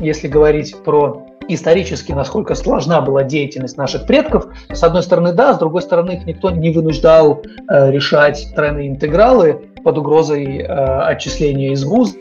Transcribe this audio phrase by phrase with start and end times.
[0.00, 4.46] если говорить про исторически, насколько сложна была деятельность наших предков.
[4.68, 9.68] С одной стороны, да, с другой стороны, их никто не вынуждал э, решать тройные интегралы
[9.84, 12.16] под угрозой э, отчисления из ВУЗ.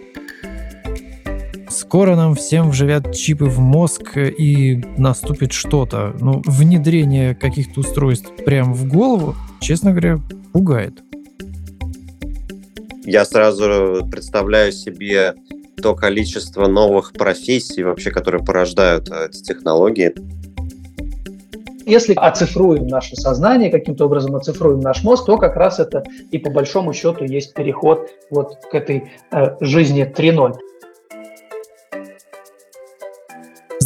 [1.69, 6.15] Скоро нам всем вживят чипы в мозг и наступит что-то.
[6.19, 10.19] Ну, внедрение каких-то устройств прямо в голову, честно говоря,
[10.53, 11.01] пугает.
[13.03, 15.35] Я сразу представляю себе
[15.81, 20.13] то количество новых профессий вообще, которые порождают э, эти технологии.
[21.85, 26.49] Если оцифруем наше сознание, каким-то образом оцифруем наш мозг, то как раз это и по
[26.49, 30.53] большому счету есть переход вот к этой э, жизни 3.0.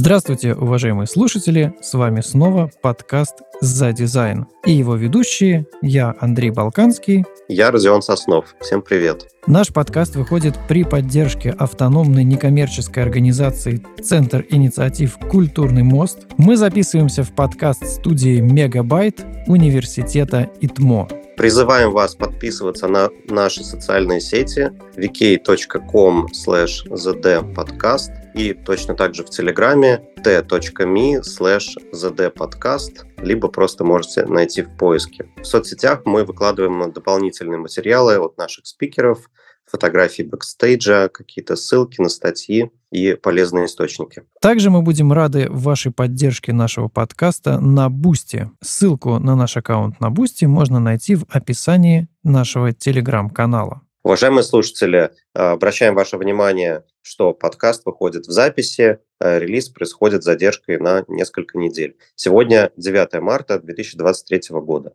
[0.02, 1.73] Здравствуйте, уважаемые слушатели!
[1.81, 7.26] С вами снова подкаст «За дизайн» и его ведущие я, Андрей Балканский.
[7.49, 8.55] Я Родион Соснов.
[8.62, 9.27] Всем привет!
[9.45, 16.27] Наш подкаст выходит при поддержке автономной некоммерческой организации Центр инициатив «Культурный мост».
[16.38, 21.10] Мы записываемся в подкаст-студии «Мегабайт» Университета ИТМО.
[21.40, 29.29] Призываем вас подписываться на наши социальные сети vk.com slash zdpodcast и точно так же в
[29.29, 35.32] Телеграме t.me slash zdpodcast, либо просто можете найти в поиске.
[35.37, 39.29] В соцсетях мы выкладываем дополнительные материалы от наших спикеров,
[39.65, 44.23] фотографии бэкстейджа, какие-то ссылки на статьи и полезные источники.
[44.41, 48.49] Также мы будем рады вашей поддержке нашего подкаста на Бусти.
[48.62, 53.82] Ссылку на наш аккаунт на Бусти можно найти в описании нашего телеграм-канала.
[54.04, 60.26] Уважаемые слушатели, э, обращаем ваше внимание, что подкаст выходит в записи, э, релиз происходит с
[60.26, 61.98] задержкой на несколько недель.
[62.15, 64.94] Сегодня 9 марта 2023 года.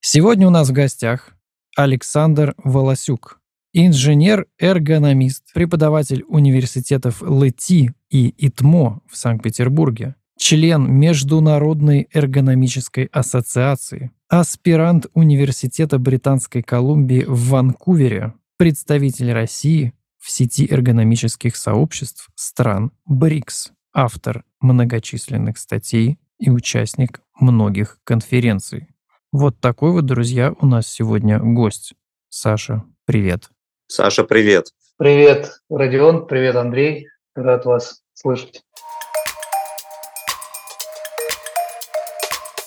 [0.00, 1.30] Сегодня у нас в гостях
[1.76, 3.40] Александр Волосюк,
[3.74, 16.62] инженер-эргономист, преподаватель университетов ЛЭТИ и ИТМО в Санкт-Петербурге, член Международной эргономической ассоциации, аспирант Университета Британской
[16.62, 26.50] Колумбии в Ванкувере, представитель России в сети эргономических сообществ стран БРИКС, автор многочисленных статей и
[26.50, 28.88] участник многих конференций.
[29.32, 31.94] Вот такой вот, друзья, у нас сегодня гость.
[32.28, 33.53] Саша, привет.
[33.86, 34.68] Саша, привет.
[34.96, 37.08] Привет, Родион, привет, Андрей.
[37.34, 38.62] Рад вас слышать.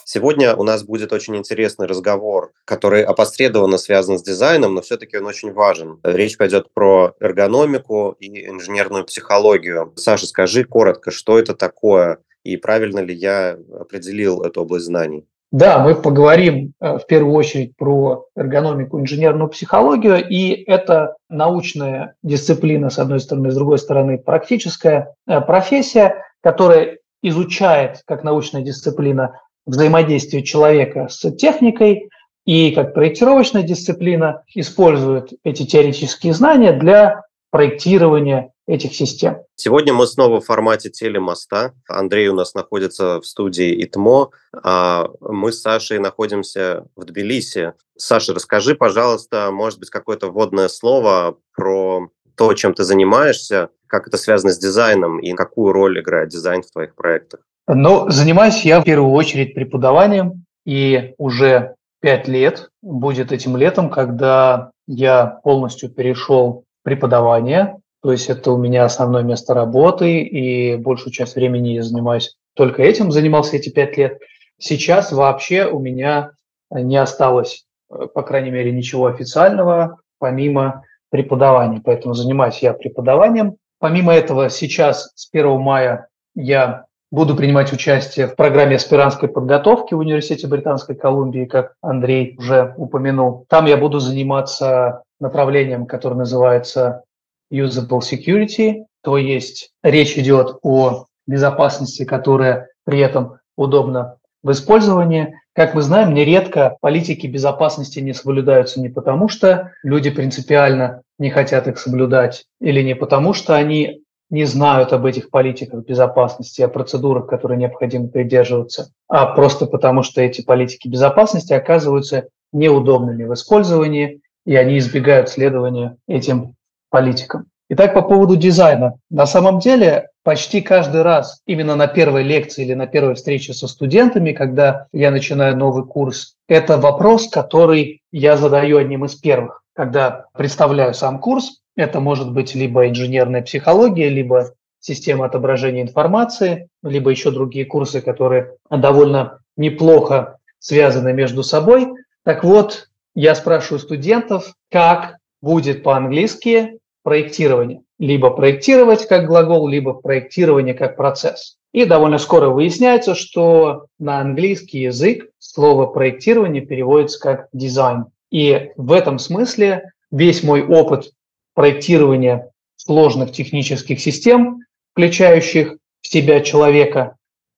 [0.06, 5.26] Сегодня у нас будет очень интересный разговор, который опосредованно связан с дизайном, но все-таки он
[5.26, 6.00] очень важен.
[6.04, 9.94] Речь пойдет про эргономику и инженерную психологию.
[9.96, 15.28] Саша, скажи коротко, что это такое и правильно ли я определил эту область знаний?
[15.52, 22.90] Да, мы поговорим э, в первую очередь про эргономику, инженерную психологию, и это научная дисциплина,
[22.90, 30.44] с одной стороны, с другой стороны, практическая э, профессия, которая изучает, как научная дисциплина, взаимодействие
[30.44, 32.10] человека с техникой
[32.46, 37.22] и как проектировочная дисциплина использует эти теоретические знания для
[37.52, 39.38] проектирования этих систем.
[39.56, 41.74] Сегодня мы снова в формате телемоста.
[41.88, 44.30] Андрей у нас находится в студии ИТМО,
[44.64, 47.74] а мы с Сашей находимся в Тбилиси.
[47.98, 54.18] Саша, расскажи, пожалуйста, может быть, какое-то вводное слово про то, чем ты занимаешься, как это
[54.18, 57.40] связано с дизайном и какую роль играет дизайн в твоих проектах.
[57.68, 64.72] Но занимаюсь я в первую очередь преподаванием, и уже пять лет будет этим летом, когда
[64.88, 71.12] я полностью перешел в преподавание, то есть это у меня основное место работы, и большую
[71.12, 74.20] часть времени я занимаюсь только этим, занимался эти пять лет.
[74.60, 76.32] Сейчас вообще у меня
[76.72, 81.82] не осталось, по крайней мере, ничего официального, помимо преподавания.
[81.84, 83.58] Поэтому занимаюсь я преподаванием.
[83.80, 90.00] Помимо этого, сейчас с 1 мая я Буду принимать участие в программе аспирантской подготовки в
[90.00, 93.46] Университете Британской Колумбии, как Андрей уже упомянул.
[93.48, 97.04] Там я буду заниматься направлением, которое называется
[97.52, 105.36] Usable Security, то есть речь идет о безопасности, которая при этом удобна в использовании.
[105.54, 111.68] Как мы знаем, нередко политики безопасности не соблюдаются не потому, что люди принципиально не хотят
[111.68, 117.28] их соблюдать, или не потому, что они не знают об этих политиках безопасности, о процедурах,
[117.28, 124.56] которые необходимо придерживаться, а просто потому, что эти политики безопасности оказываются неудобными в использовании, и
[124.56, 126.56] они избегают следования этим
[126.90, 127.46] политикам.
[127.70, 128.94] Итак, по поводу дизайна.
[129.10, 133.68] На самом деле, почти каждый раз, именно на первой лекции или на первой встрече со
[133.68, 140.26] студентами, когда я начинаю новый курс, это вопрос, который я задаю одним из первых, когда
[140.34, 147.32] представляю сам курс, это может быть либо инженерная психология, либо система отображения информации, либо еще
[147.32, 151.90] другие курсы, которые довольно неплохо связаны между собой.
[152.24, 157.82] Так вот, я спрашиваю студентов, как будет по-английски проектирование.
[158.00, 161.58] Либо проектировать как глагол, либо проектирование как процесс.
[161.74, 168.06] И довольно скоро выясняется, что на английский язык слово проектирование переводится как дизайн.
[168.32, 171.12] И в этом смысле весь мой опыт
[171.54, 174.60] проектирования сложных технических систем,
[174.94, 177.16] включающих в себя человека,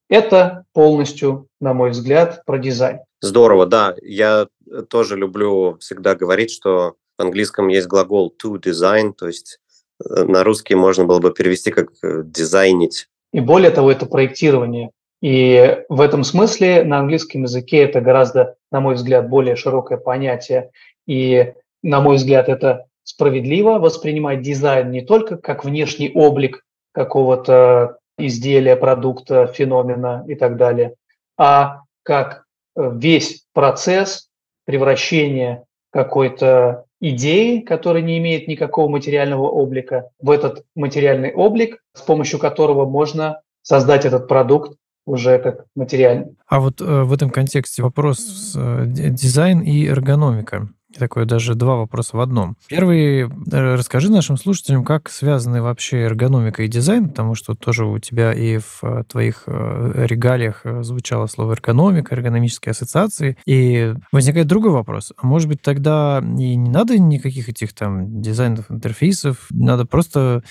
[0.08, 3.00] это полностью, на мой взгляд, про дизайн.
[3.20, 3.94] Здорово, да.
[4.02, 4.48] Я
[4.88, 9.60] тоже люблю всегда говорить, что в английском есть глагол to design, то есть
[10.02, 13.08] э, на русский можно было бы перевести как э, дизайнить.
[13.32, 14.90] И более того, это проектирование.
[15.20, 20.70] И в этом смысле на английском языке это гораздо, на мой взгляд, более широкое понятие.
[21.06, 21.52] И,
[21.82, 29.46] на мой взгляд, это справедливо воспринимать дизайн не только как внешний облик какого-то изделия, продукта,
[29.46, 30.94] феномена и так далее,
[31.36, 32.44] а как
[32.76, 34.28] э, весь процесс
[34.64, 42.38] превращения какой-то идеи, которая не имеет никакого материального облика, в этот материальный облик, с помощью
[42.38, 44.76] которого можно создать этот продукт
[45.06, 46.36] уже как материальный.
[46.46, 50.68] А вот э, в этом контексте вопрос э, дизайн и эргономика.
[50.98, 52.56] Такое даже два вопроса в одном.
[52.68, 53.28] Первый, э,
[53.74, 58.58] расскажи нашим слушателям, как связаны вообще эргономика и дизайн, потому что тоже у тебя и
[58.58, 63.36] в э, твоих э, регалиях звучало слово эргономика, эргономические ассоциации.
[63.46, 65.12] И возникает другой вопрос.
[65.16, 70.42] А может быть, тогда и не надо никаких этих там дизайнов, интерфейсов, надо просто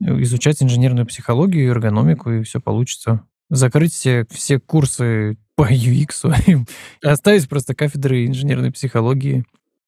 [0.00, 3.22] изучать инженерную психологию эргономику, и все получится.
[3.50, 6.66] Закрыть все, все курсы по UX,
[7.02, 9.44] оставить просто кафедры инженерной психологии.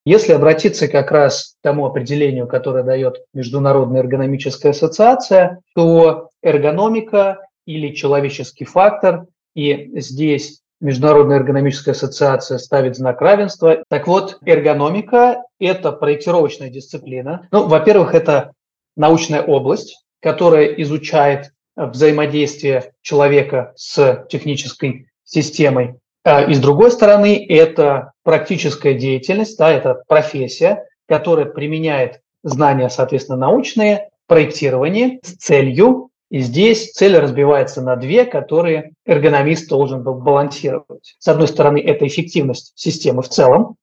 [0.08, 7.94] Если обратиться как раз к тому определению, которое дает Международная эргономическая ассоциация, то эргономика или
[7.94, 13.84] человеческий фактор, и здесь Международная эргономическая ассоциация ставит знак равенства.
[13.90, 17.46] Так вот, эргономика– это проектировочная дисциплина.
[17.52, 18.52] Ну, во-первых, это
[18.96, 25.96] научная область, которая изучает взаимодействие человека с технической системой.
[26.28, 33.38] А, и с другой стороны, это практическая деятельность, да, это профессия, которая применяет знания, соответственно,
[33.38, 41.16] научные, проектирование с целью, и здесь цель разбивается на две, которые эргономист должен был балансировать.
[41.18, 43.76] С одной стороны, это эффективность системы в целом,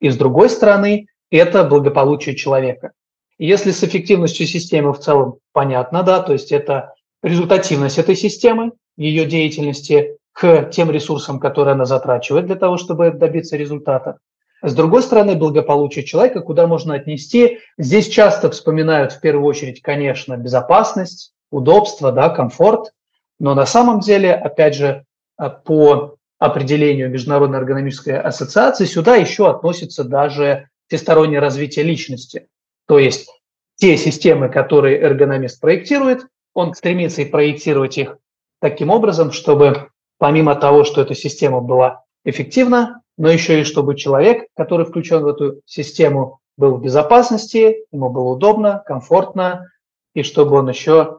[0.00, 2.90] и с другой стороны, это благополучие человека.
[3.38, 9.24] Если с эффективностью системы в целом понятно, да, то есть это результативность этой системы, ее
[9.24, 14.18] деятельности, к тем ресурсам, которые она затрачивает для того, чтобы добиться результата.
[14.62, 20.36] С другой стороны, благополучие человека, куда можно отнести, здесь часто вспоминают в первую очередь, конечно,
[20.36, 22.92] безопасность, удобство, да, комфорт,
[23.40, 25.04] но на самом деле, опять же,
[25.36, 32.48] а, по определению Международной эргономической ассоциации, сюда еще относится даже всестороннее развитие личности.
[32.86, 33.28] То есть
[33.76, 38.18] те системы, которые эргономист проектирует, он стремится и проектировать их
[38.60, 39.88] таким образом, чтобы
[40.22, 45.26] помимо того, что эта система была эффективна, но еще и чтобы человек, который включен в
[45.26, 49.68] эту систему, был в безопасности, ему было удобно, комфортно,
[50.14, 51.18] и чтобы он еще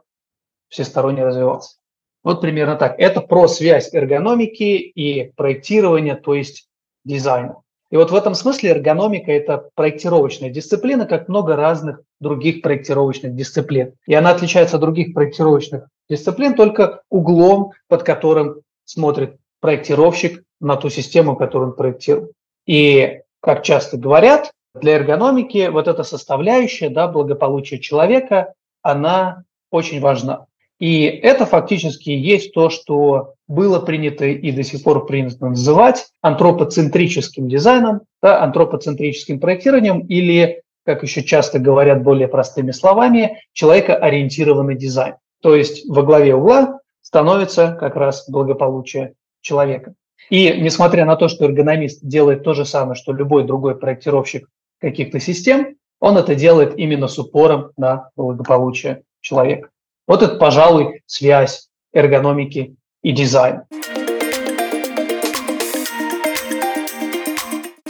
[0.69, 1.79] всесторонне развивался.
[2.23, 2.97] Вот примерно так.
[2.97, 6.69] Это про связь эргономики и проектирования, то есть
[7.03, 7.57] дизайна.
[7.91, 13.95] И вот в этом смысле эргономика– это проектировочная дисциплина, как много разных других проектировочных дисциплин.
[14.07, 20.89] И она отличается от других проектировочных дисциплин только углом, под которым смотрит проектировщик на ту
[20.89, 22.31] систему, которую он проектирует.
[22.65, 30.45] И, как часто говорят, для эргономики вот эта составляющая, да, благополучия человека, она очень важна.
[30.79, 37.47] И это фактически есть то, что было принято и до сих пор принято называть антропоцентрическим
[37.47, 45.15] дизайном, да, антропоцентрическим проектированием или, как еще часто говорят более простыми словами, человекоориентированный дизайн.
[45.41, 46.79] То есть во главе угла
[47.13, 49.93] становится как раз благополучие человека.
[50.31, 54.49] И несмотря на то, что эргономист делает то же самое, что любой другой проектировщик
[54.81, 59.69] каких-то систем, он это делает именно с упором на благополучие человека.
[60.07, 63.67] Вот это, пожалуй, связь эргономики и дизайна.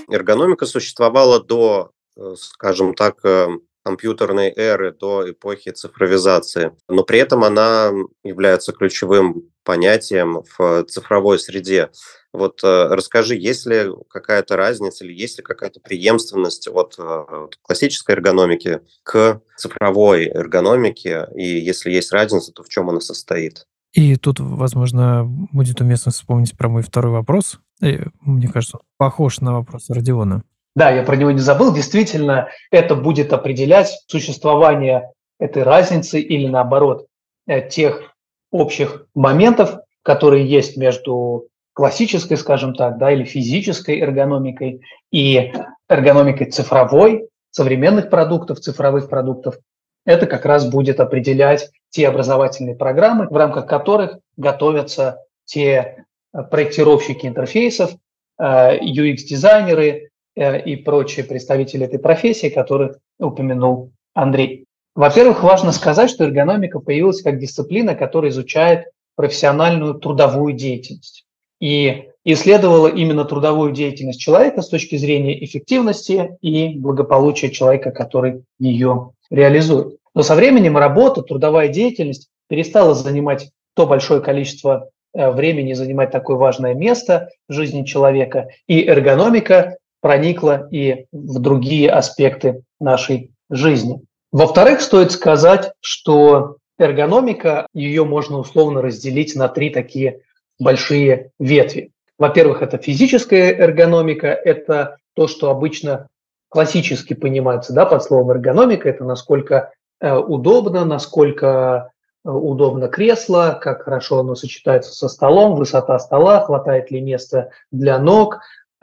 [0.09, 3.47] Эргономика существовала до, э, скажем так, э,
[3.83, 6.71] компьютерной эры до эпохи цифровизации.
[6.87, 7.91] Но при этом она
[8.23, 11.89] является ключевым понятием в цифровой среде.
[12.33, 18.15] Вот э, расскажи, есть ли какая-то разница или есть ли какая-то преемственность от э, классической
[18.15, 23.67] эргономики к цифровой эргономике, и если есть разница, то в чем она состоит?
[23.93, 27.59] И тут, возможно, будет уместно вспомнить про мой второй вопрос.
[27.81, 30.43] И, мне кажется, похож на вопрос Родиона.
[30.75, 31.73] Да, я про него не забыл.
[31.73, 37.07] Действительно, это будет определять существование этой разницы или, наоборот,
[37.47, 38.13] э, тех
[38.51, 45.53] общих моментов, которые есть между классической, скажем так, да, или физической эргономикой и
[45.89, 49.57] эргономикой цифровой, современных продуктов, цифровых продуктов,
[50.05, 57.27] это как раз будет определять те образовательные программы, в рамках которых готовятся те э, проектировщики
[57.27, 57.91] интерфейсов,
[58.39, 64.65] UX-дизайнеры э, э, и прочие представители этой профессии, которых упомянул Андрей.
[64.95, 71.25] Во-первых, важно сказать, что эргономика появилась как дисциплина, которая изучает профессиональную трудовую деятельность
[71.59, 79.11] и исследовала именно трудовую деятельность человека с точки зрения эффективности и благополучия человека, который ее
[79.29, 79.97] реализует.
[80.13, 86.37] Но со временем работа, трудовая деятельность перестала занимать то большое количество э, времени, занимать такое
[86.37, 94.01] важное место в жизни человека, и эргономика проникла и в другие аспекты нашей жизни.
[94.33, 100.19] Во-вторых, стоит сказать, что эргономика, ее можно условно разделить на три такие
[100.59, 101.91] большие ветви.
[102.19, 106.09] Во-первых, это физическая эргономика, это то, что обычно
[106.49, 111.91] классически понимается да, под словом эргономика, это насколько э, удобно, насколько
[112.25, 117.97] э, удобно кресло, как хорошо оно сочетается со столом, высота стола, хватает ли места для
[117.99, 118.41] ног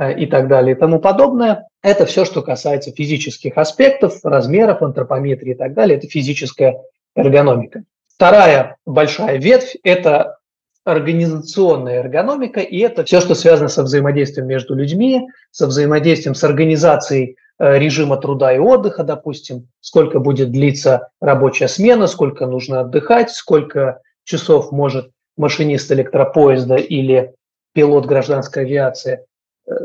[0.08, 1.66] и так далее и тому подобное.
[1.82, 5.98] Это все, что касается физических аспектов, размеров, антропометрии и так далее.
[5.98, 6.78] Это физическая
[7.14, 7.84] эргономика.
[8.14, 10.36] Вторая большая ветвь– это
[10.84, 17.36] организационная эргономика, и это все, что связано со взаимодействием между людьми, со взаимодействием с организацией
[17.58, 24.00] э, режима труда и отдыха, допустим, сколько будет длиться рабочая смена, сколько нужно отдыхать, сколько
[24.24, 27.34] часов может машинист электропоезда или
[27.72, 29.18] пилот гражданской авиации э,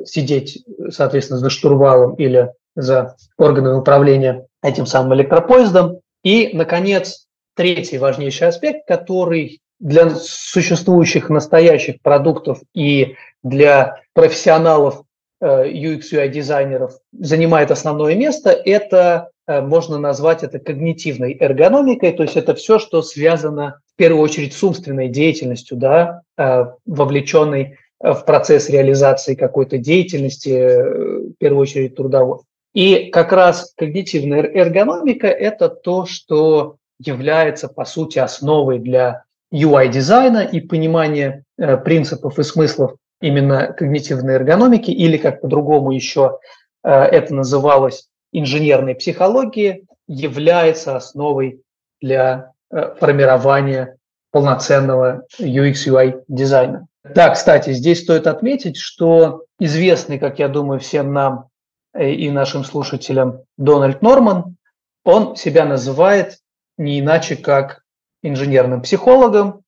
[0.05, 5.99] сидеть, соответственно, за штурвалом или за органами управления этим самым электропоездом.
[6.23, 15.03] И, наконец, третий важнейший аспект, который для существующих настоящих продуктов и для профессионалов
[15.41, 22.23] э, UX UI дизайнеров занимает основное место, это э, можно назвать это когнитивной эргономикой, то
[22.23, 28.25] есть это все, что связано в первую очередь с умственной деятельностью, да, э, вовлеченной в
[28.25, 32.39] процесс реализации какой-то деятельности, в первую очередь трудовой.
[32.73, 39.23] И как раз когнитивная эргономика– это то, что является, по сути, основой для
[39.53, 46.39] UI-дизайна и понимания э, принципов и смыслов именно когнитивной эргономики, или как по-другому еще
[46.83, 51.61] э, это называлось инженерной психологии, является основой
[52.01, 53.97] для э, формирования
[54.31, 56.87] полноценного UX-UI дизайна.
[57.13, 61.49] Да, кстати, здесь стоит отметить, что известный, как я думаю, всем нам
[61.97, 64.57] и нашим слушателям Дональд Норман,
[65.03, 66.39] он себя называет
[66.77, 67.83] не иначе, как
[68.23, 69.61] инженерным психологом,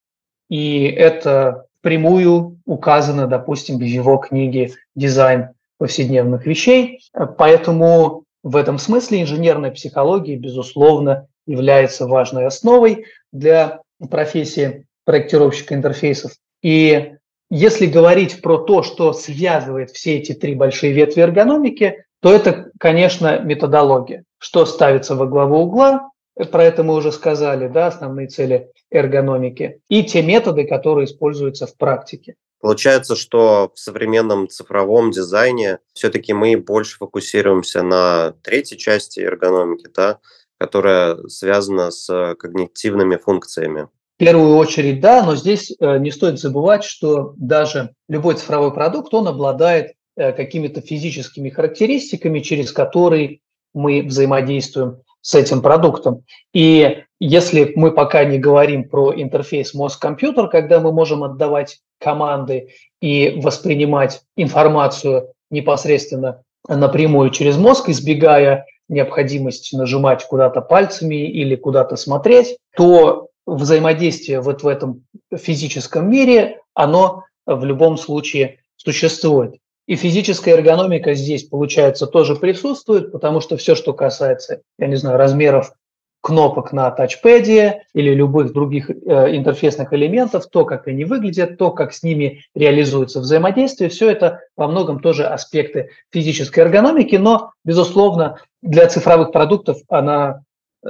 [0.50, 7.02] и это прямую указано, допустим, в его книге «Дизайн повседневных вещей».
[7.38, 16.32] Поэтому в этом смысле инженерная психология, безусловно, является важной основой для профессии проектировщика интерфейсов.
[16.64, 17.14] И
[17.50, 23.40] если говорить про то, что связывает все эти три большие ветви эргономики, то это, конечно,
[23.40, 24.24] методология.
[24.40, 26.10] Что ставится во главу угла,
[26.52, 31.76] про это мы уже сказали, да, основные цели эргономики, и те методы, которые используются в
[31.76, 32.36] практике.
[32.60, 40.20] Получается, что в современном цифровом дизайне все-таки мы больше фокусируемся на третьей части эргономики, да,
[40.58, 43.90] которая связана с когнитивными функциями.
[44.18, 49.14] В первую очередь, да, но здесь э, не стоит забывать, что даже любой цифровой продукт,
[49.14, 53.42] он обладает э, какими-то физическими характеристиками, через которые
[53.76, 56.24] мы взаимодействуем с этим продуктом.
[56.52, 62.70] И если мы пока не говорим про интерфейс мозг-компьютер, когда мы можем отдавать команды
[63.00, 72.58] и воспринимать информацию непосредственно напрямую через мозг, избегая необходимости нажимать куда-то пальцами или куда-то смотреть,
[72.76, 79.56] то взаимодействие вот в этом физическом мире, оно в любом случае существует.
[79.88, 85.18] И физическая эргономика здесь, получается, тоже присутствует, потому что все, что касается, я не знаю,
[85.18, 85.72] размеров
[86.20, 88.94] кнопок на тачпеде или любых других э,
[89.38, 94.68] интерфейсных элементов, то, как они выглядят, то, как с ними реализуется взаимодействие, все это во
[94.68, 100.42] многом тоже аспекты физической эргономики, но, безусловно, для цифровых продуктов она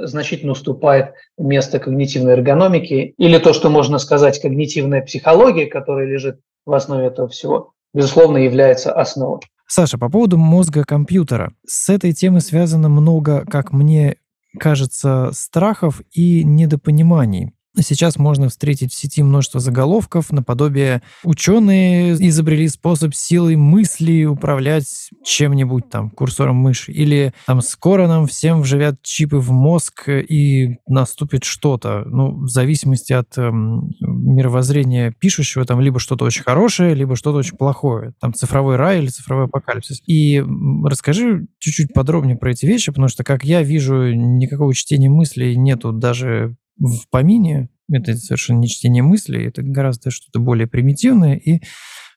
[0.06, 6.72] значительно уступает место когнитивной эргономики или то, что можно сказать когнитивная психология, которая лежит в
[6.72, 9.40] основе этого всего, безусловно, является основой.
[9.66, 11.52] Саша, по поводу мозга компьютера.
[11.66, 14.16] С этой темой связано много, как мне
[14.58, 17.52] кажется, страхов и недопониманий.
[17.76, 25.88] Сейчас можно встретить в сети множество заголовков наподобие «Ученые изобрели способ силой мысли управлять чем-нибудь
[25.88, 32.04] там, курсором мыши» или там «Скоро нам всем вживят чипы в мозг и наступит что-то».
[32.06, 37.56] Ну, в зависимости от эм, мировоззрения пишущего, там либо что-то очень хорошее, либо что-то очень
[37.56, 38.12] плохое.
[38.20, 40.02] Там цифровой рай или цифровой апокалипсис.
[40.06, 40.42] И
[40.84, 45.92] расскажи чуть-чуть подробнее про эти вещи, потому что, как я вижу, никакого чтения мыслей нету
[45.92, 47.68] даже в помине.
[47.90, 51.62] Это совершенно не чтение мыслей, это гораздо что-то более примитивное и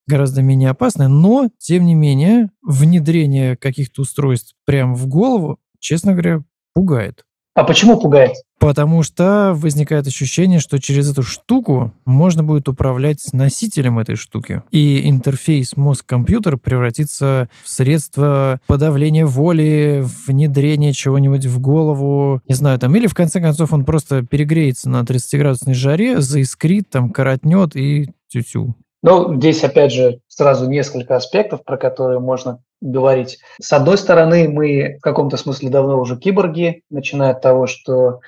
[0.07, 1.07] гораздо менее опасное.
[1.07, 7.25] Но, тем не менее, внедрение каких-то устройств прямо в голову, честно говоря, пугает.
[7.53, 8.31] А почему пугает?
[8.59, 14.61] Потому что возникает ощущение, что через эту штуку можно будет управлять носителем этой штуки.
[14.71, 22.95] И интерфейс мозг-компьютер превратится в средство подавления воли, внедрения чего-нибудь в голову, не знаю, там,
[22.95, 28.75] или в конце концов он просто перегреется на 30-градусной жаре, заискрит, там, коротнет и тю-тю.
[29.03, 33.39] Ну, здесь, опять же, сразу несколько аспектов, про которые можно говорить.
[33.61, 38.19] С одной стороны, мы в каком-то смысле давно уже киборги, начиная от того, что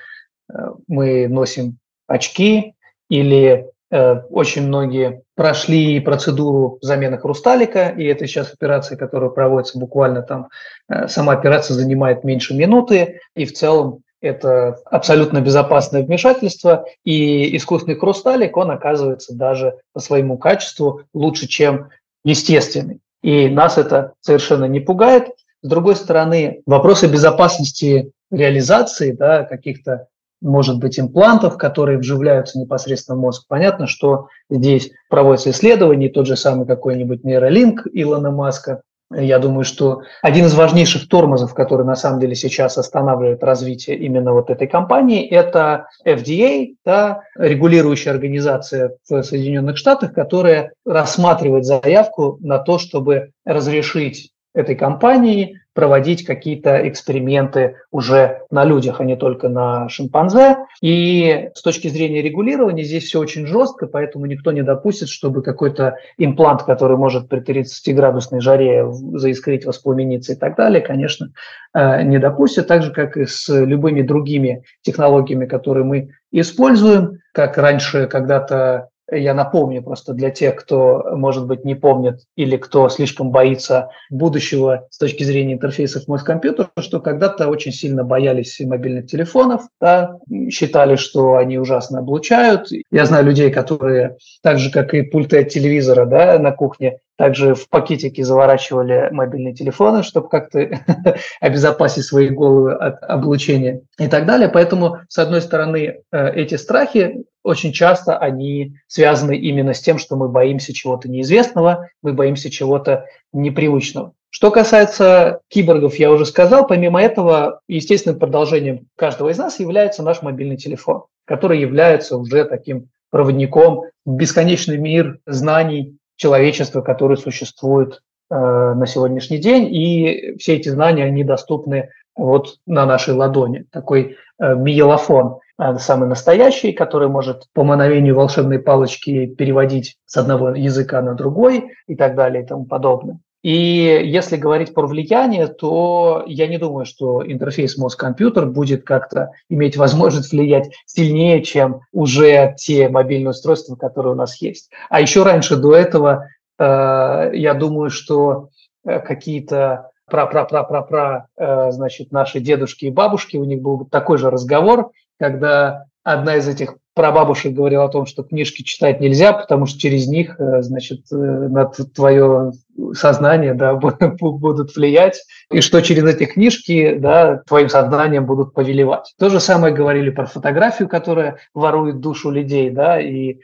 [0.48, 0.54] э,
[0.86, 2.74] мы носим очки
[3.10, 10.22] или э, очень многие прошли процедуру замены хрусталика, и это сейчас операция, которая проводится буквально
[10.22, 10.48] там,
[10.88, 17.98] э, сама операция занимает меньше минуты, и в целом это абсолютно безопасное вмешательство, и искусственный
[17.98, 21.90] хрусталик, он оказывается даже по своему качеству лучше, чем
[22.24, 23.00] естественный.
[23.24, 25.28] И нас это совершенно не пугает.
[25.62, 30.08] С другой стороны, вопросы безопасности реализации да, каких-то,
[30.42, 33.46] может быть, имплантов, которые вживляются непосредственно в мозг.
[33.48, 38.82] Понятно, что здесь проводятся исследования, тот же самый какой-нибудь нейролинк Илона Маска,
[39.16, 44.32] я думаю, что один из важнейших тормозов, который на самом деле сейчас останавливает развитие именно
[44.32, 52.58] вот этой компании, это FDA, да, регулирующая организация в Соединенных Штатах, которая рассматривает заявку на
[52.58, 59.88] то, чтобы разрешить этой компании проводить какие-то эксперименты уже на людях, а не только на
[59.88, 60.58] шимпанзе.
[60.80, 65.96] И с точки зрения регулирования здесь все очень жестко, поэтому никто не допустит, чтобы какой-то
[66.16, 71.32] имплант, который может при 30-градусной жаре заискрить, воспламениться и так далее, конечно,
[71.74, 72.68] э, не допустит.
[72.68, 79.34] Так же, как и с любыми другими технологиями, которые мы используем, как раньше когда-то я
[79.34, 84.98] напомню просто для тех, кто, может быть, не помнит или кто слишком боится будущего с
[84.98, 90.18] точки зрения интерфейсов мозг-компьютер, что когда-то очень сильно боялись мобильных телефонов, да,
[90.50, 92.68] считали, что они ужасно облучают.
[92.90, 97.54] Я знаю людей, которые, так же, как и пульты от телевизора да, на кухне, также
[97.54, 100.80] в пакетики заворачивали мобильные телефоны, чтобы как-то
[101.40, 104.48] обезопасить свои головы от облучения и так далее.
[104.48, 110.16] Поэтому, с одной стороны, э, эти страхи очень часто они связаны именно с тем, что
[110.16, 114.14] мы боимся чего-то неизвестного, мы боимся чего-то непривычного.
[114.30, 120.22] Что касается киборгов, я уже сказал, помимо этого, естественным продолжением каждого из нас является наш
[120.22, 128.86] мобильный телефон, который является уже таким проводником бесконечный мир знаний человечества, который существует э, на
[128.86, 133.66] сегодняшний день, и все эти знания, они доступны вот на нашей ладони.
[133.70, 140.50] Такой э, миелофон э, самый настоящий, который может по мановению волшебной палочки переводить с одного
[140.50, 143.18] языка на другой и так далее и тому подобное.
[143.44, 149.76] И если говорить про влияние, то я не думаю, что интерфейс мозг-компьютер будет как-то иметь
[149.76, 154.70] возможность влиять сильнее, чем уже те мобильные устройства, которые у нас есть.
[154.88, 156.26] А еще раньше до этого,
[156.58, 158.48] э, я думаю, что
[158.82, 164.90] э, какие-то пра-пра-пра-пра-пра, э, значит, наши дедушки и бабушки, у них был такой же разговор,
[165.20, 170.06] когда одна из этих прабабушек говорила о том, что книжки читать нельзя, потому что через
[170.06, 172.52] них, э, значит, э, на твое
[172.92, 173.74] сознание да,
[174.20, 179.12] будут влиять, и что через эти книжки да, твоим сознанием будут повелевать.
[179.18, 183.40] То же самое говорили про фотографию, которая ворует душу людей да, и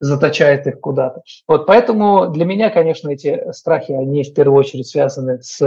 [0.00, 1.22] заточает их куда-то.
[1.46, 5.60] Вот поэтому для меня, конечно, эти страхи, они в первую очередь связаны с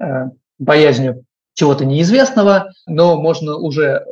[0.00, 4.02] э, боязнью чего-то неизвестного, но можно уже э,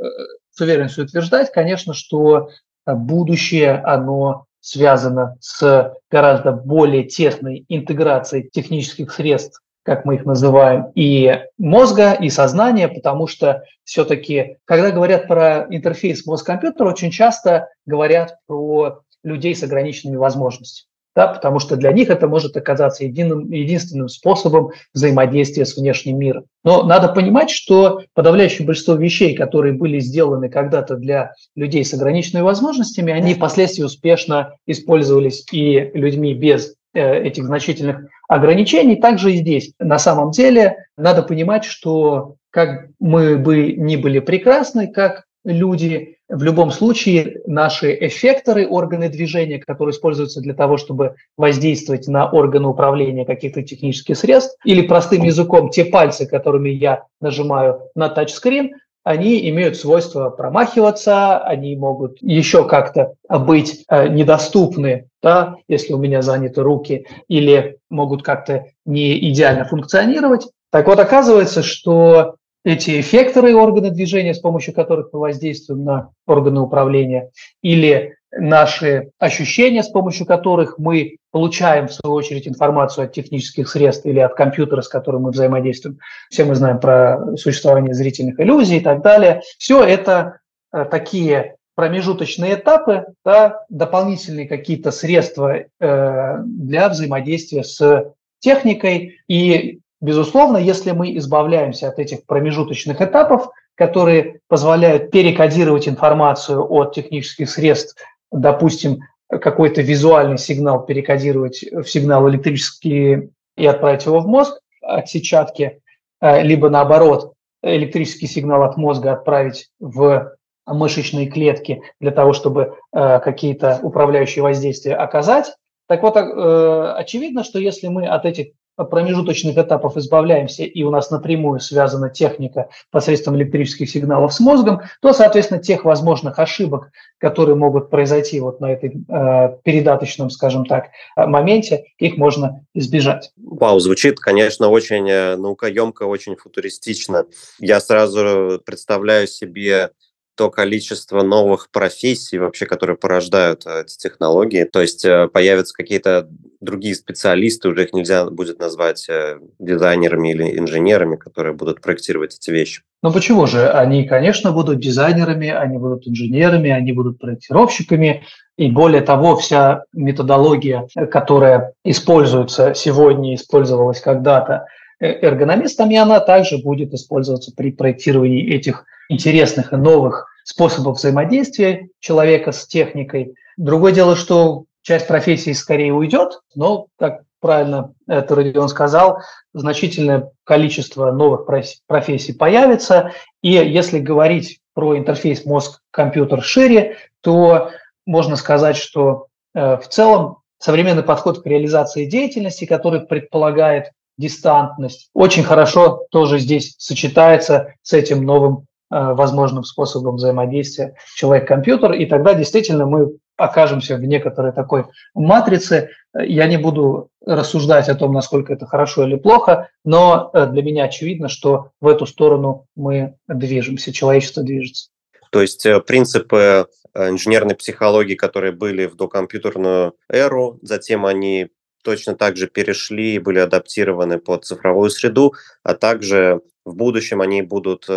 [0.57, 2.49] с уверенностью утверждать, конечно, что
[2.87, 11.45] будущее, оно связано с гораздо более тесной интеграцией технических средств как мы их называем, и
[11.59, 19.03] мозга, и сознания, потому что все-таки, когда говорят про интерфейс мозг-компьютер, очень часто говорят про
[19.23, 20.90] людей с ограниченными возможностями.
[21.16, 26.44] Да, потому что для них это может оказаться единым, единственным способом взаимодействия с внешним миром.
[26.62, 32.44] Но надо понимать, что подавляющее большинство вещей, которые были сделаны когда-то для людей с ограниченными
[32.44, 38.96] возможностями, они впоследствии успешно использовались и людьми без Э, этих значительных ограничений.
[38.96, 39.74] Также и здесь.
[39.79, 46.42] На самом деле надо понимать, что как мы бы ни были прекрасны, как люди, в
[46.42, 53.24] любом случае наши эффекторы, органы движения, которые используются для того, чтобы воздействовать на органы управления
[53.24, 58.72] каких-то технических средств, или простым языком те пальцы, которыми я нажимаю на тачскрин,
[59.04, 66.22] они имеют свойство промахиваться, они могут еще как-то быть э, недоступны, да, если у меня
[66.22, 70.48] заняты руки, или могут как-то не идеально функционировать.
[70.72, 72.34] Так вот, оказывается, что
[72.66, 77.31] эти эффекторы органы движения, с помощью которых мы воздействуем на органы управления,
[77.62, 84.05] или наши ощущения, с помощью которых мы получаем, в свою очередь, информацию от технических средств
[84.05, 86.00] или от компьютера, с которым мы взаимодействуем.
[86.29, 89.42] Все мы знаем про существование зрительных иллюзий и так далее.
[89.59, 90.40] Все это
[90.72, 99.20] э, такие промежуточные этапы, да, дополнительные какие-то средства э, для взаимодействия с техникой.
[99.29, 107.50] И, безусловно, если мы избавляемся от этих промежуточных этапов, которые позволяют перекодировать информацию от технических
[107.50, 107.96] средств
[108.32, 115.80] допустим, какой-то визуальный сигнал перекодировать в сигнал электрический и отправить его в мозг от сетчатки,
[116.20, 117.32] э, либо наоборот,
[117.62, 120.32] электрический сигнал от мозга отправить в
[120.66, 125.54] мышечные клетки для того, чтобы э, какие-то управляющие воздействия оказать.
[125.88, 131.10] Так вот, э, очевидно, что если мы от этих промежуточных этапов избавляемся, и у нас
[131.10, 137.90] напрямую связана техника посредством электрических сигналов с мозгом, то, соответственно, тех возможных ошибок, которые могут
[137.90, 143.32] произойти вот на этой э, передаточном, скажем так, моменте, их можно избежать.
[143.36, 147.26] Вау, звучит, конечно, очень э, наукоемко, очень футуристично.
[147.58, 149.90] Я сразу представляю себе
[150.37, 154.64] то количество новых профессий вообще, которые порождают э, эти технологии.
[154.64, 156.29] То есть э, появятся какие-то
[156.61, 162.51] другие специалисты, уже их нельзя будет назвать э, дизайнерами или инженерами, которые будут проектировать эти
[162.51, 162.83] вещи.
[163.03, 163.68] Ну почему же?
[163.68, 168.25] Они, конечно, будут дизайнерами, они будут инженерами, они будут проектировщиками.
[168.59, 174.66] И более того, вся методология, которая используется сегодня, использовалась когда-то
[175.00, 182.66] эргономистами, она также будет использоваться при проектировании этих интересных и новых способов взаимодействия человека с
[182.66, 183.35] техникой.
[183.56, 189.20] Другое дело, что часть профессий скорее уйдет, но, как правильно это Родион сказал,
[189.52, 191.46] значительное количество новых
[191.87, 193.12] профессий появится.
[193.42, 197.70] И если говорить про интерфейс мозг-компьютер шире, то
[198.06, 205.44] можно сказать, что э, в целом современный подход к реализации деятельности, который предполагает дистантность, очень
[205.44, 212.87] хорошо тоже здесь сочетается с этим новым Э, возможным способом взаимодействия человек-компьютер, и тогда действительно
[212.87, 215.90] мы окажемся в некоторой такой матрице.
[216.16, 220.85] Я не буду рассуждать о том, насколько это хорошо или плохо, но э, для меня
[220.85, 224.90] очевидно, что в эту сторону мы движемся, человечество движется.
[225.33, 231.48] То есть э, принципы инженерной психологии, которые были в докомпьютерную эру, затем они
[231.87, 237.42] точно так же перешли и были адаптированы под цифровую среду, а также в будущем они
[237.42, 237.88] будут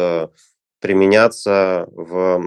[0.80, 2.42] применяться в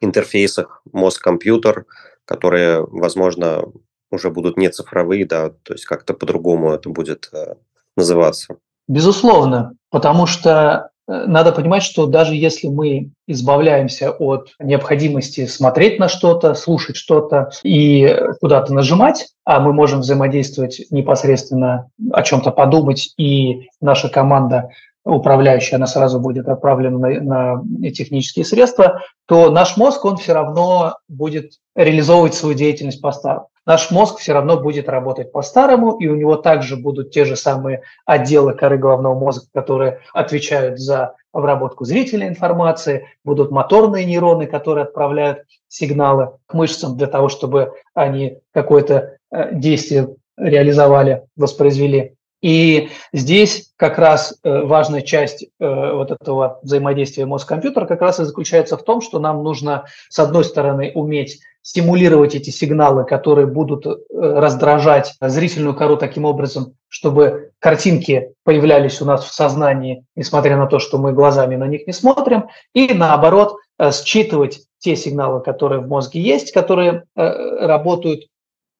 [0.00, 1.86] интерфейсах мозг-компьютер,
[2.24, 3.64] которые, возможно,
[4.10, 7.54] уже будут не цифровые, да, то есть как-то по-другому это будет э,
[7.96, 8.56] называться.
[8.86, 16.08] Безусловно, потому что э, надо понимать, что даже если мы избавляемся от необходимости смотреть на
[16.08, 23.68] что-то, слушать что-то и куда-то нажимать, а мы можем взаимодействовать непосредственно, о чем-то подумать, и
[23.80, 24.68] наша команда
[25.04, 30.96] управляющая, она сразу будет отправлена на, на технические средства, то наш мозг, он все равно
[31.08, 33.48] будет реализовывать свою деятельность по-старому.
[33.68, 37.82] Наш мозг все равно будет работать по-старому, и у него также будут те же самые
[38.06, 45.40] отделы коры головного мозга, которые отвечают за обработку зрительной информации, будут моторные нейроны, которые отправляют
[45.68, 52.14] сигналы к мышцам для того, чтобы они какое-то э, действие реализовали, воспроизвели.
[52.40, 55.48] И здесь как раз э, важная часть э,
[55.92, 60.44] вот этого взаимодействия мозг-компьютер как раз и заключается в том, что нам нужно, с одной
[60.44, 68.32] стороны, уметь стимулировать эти сигналы, которые будут э, раздражать зрительную кору таким образом, чтобы картинки
[68.44, 72.44] появлялись у нас в сознании, несмотря на то, что мы глазами на них не смотрим,
[72.72, 73.56] и наоборот
[73.92, 78.26] считывать те сигналы, которые в мозге есть, которые работают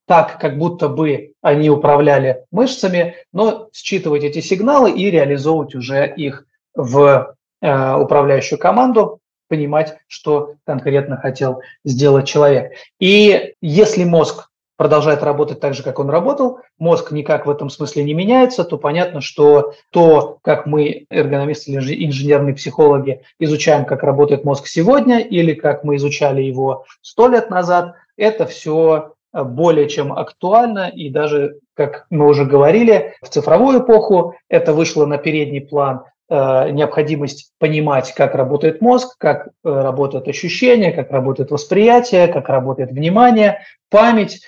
[0.08, 6.46] так, как будто бы они управляли мышцами, но считывать эти сигналы и реализовывать уже их
[6.74, 12.72] в э, управляющую команду, понимать, что конкретно хотел сделать человек.
[12.98, 18.04] И если мозг продолжает работать так же, как он работал, мозг никак в этом смысле
[18.04, 24.44] не меняется, то понятно, что то, как мы, эргономисты или инженерные психологи, изучаем, как работает
[24.44, 30.88] мозг сегодня, или как мы изучали его сто лет назад, это все более чем актуально,
[30.88, 36.70] и даже, как мы уже говорили, в цифровую эпоху это вышло на передний план э,
[36.70, 43.60] необходимость понимать, как работает мозг, как э, работают ощущения, как работает восприятие, как работает внимание,
[43.90, 44.42] память,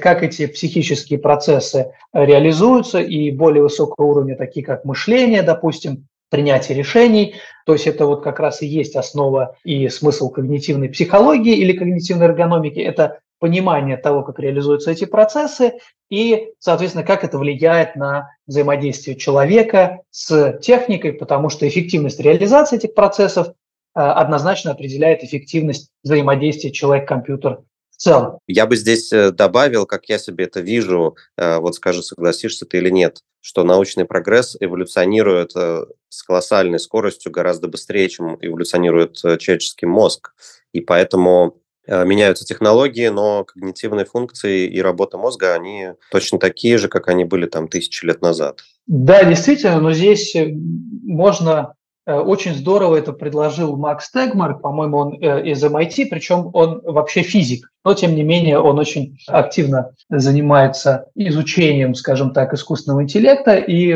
[0.00, 7.34] как эти психические процессы реализуются, и более высокого уровня, такие как мышление, допустим, принятие решений.
[7.66, 12.26] То есть это вот как раз и есть основа и смысл когнитивной психологии или когнитивной
[12.26, 12.80] эргономики.
[12.80, 15.72] Это понимание того, как реализуются эти процессы
[16.08, 22.94] и, соответственно, как это влияет на взаимодействие человека с техникой, потому что эффективность реализации этих
[22.94, 23.52] процессов э,
[23.94, 28.38] однозначно определяет эффективность взаимодействия человек-компьютер в целом.
[28.46, 32.78] Я бы здесь э, добавил, как я себе это вижу, э, вот скажи, согласишься ты
[32.78, 40.32] или нет, что научный прогресс эволюционирует с колоссальной скоростью гораздо быстрее, чем эволюционирует человеческий мозг.
[40.72, 47.08] И поэтому меняются технологии, но когнитивные функции и работа мозга, они точно такие же, как
[47.08, 48.60] они были там тысячи лет назад.
[48.86, 51.74] Да, действительно, но здесь э, можно
[52.06, 57.70] э, очень здорово это предложил Макс Тегмарк, по-моему, он из MIT, причем он вообще физик,
[57.84, 63.94] но тем не менее он очень активно занимается изучением, скажем так, искусственного интеллекта и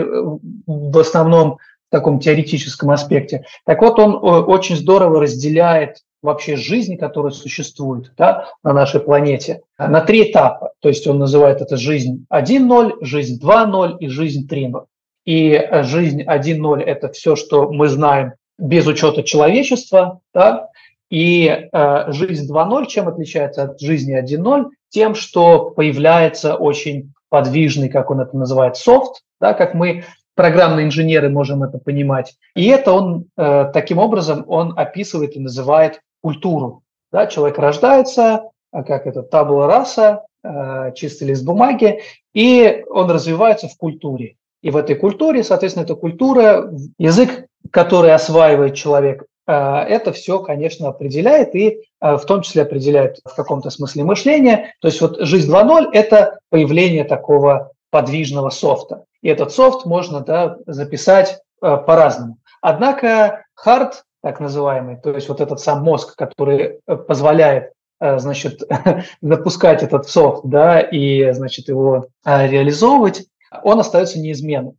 [0.67, 3.45] в основном в таком теоретическом аспекте.
[3.65, 10.01] Так вот, он очень здорово разделяет вообще жизнь, которая существует да, на нашей планете, на
[10.01, 10.73] три этапа.
[10.81, 14.85] То есть он называет это жизнь 1.0, жизнь 2.0 и жизнь 3.0.
[15.25, 20.69] И э, жизнь 1.0– это все, что мы знаем без учета человечества, да,
[21.11, 24.67] и э, жизнь 2.0 чем отличается от жизни 1.0?
[24.91, 30.05] Тем, что появляется очень подвижный, как он это называет, софт, да, как мы
[30.37, 32.35] программные инженеры можем это понимать.
[32.55, 36.83] И это он э, таким образом он описывает и называет культуру.
[37.13, 42.01] Да, человек рождается, а как это, табула раса, э, чистый лист бумаги,
[42.35, 44.37] и он развивается в культуре.
[44.63, 50.89] И в этой культуре, соответственно, эта культура, язык, который осваивает человек, э, это все, конечно,
[50.89, 54.75] определяет и э, в том числе определяет в каком-то смысле мышление.
[54.81, 59.05] То есть вот жизнь 2.0– это появление такого подвижного софта.
[59.23, 62.37] И этот софт можно да, записать по-разному.
[62.61, 68.63] Однако хард так называемый, то есть вот этот сам мозг, который э, позволяет э, значит,
[69.23, 73.27] запускать этот софт, да, и, значит, его э, реализовывать,
[73.63, 74.77] он остается неизменным.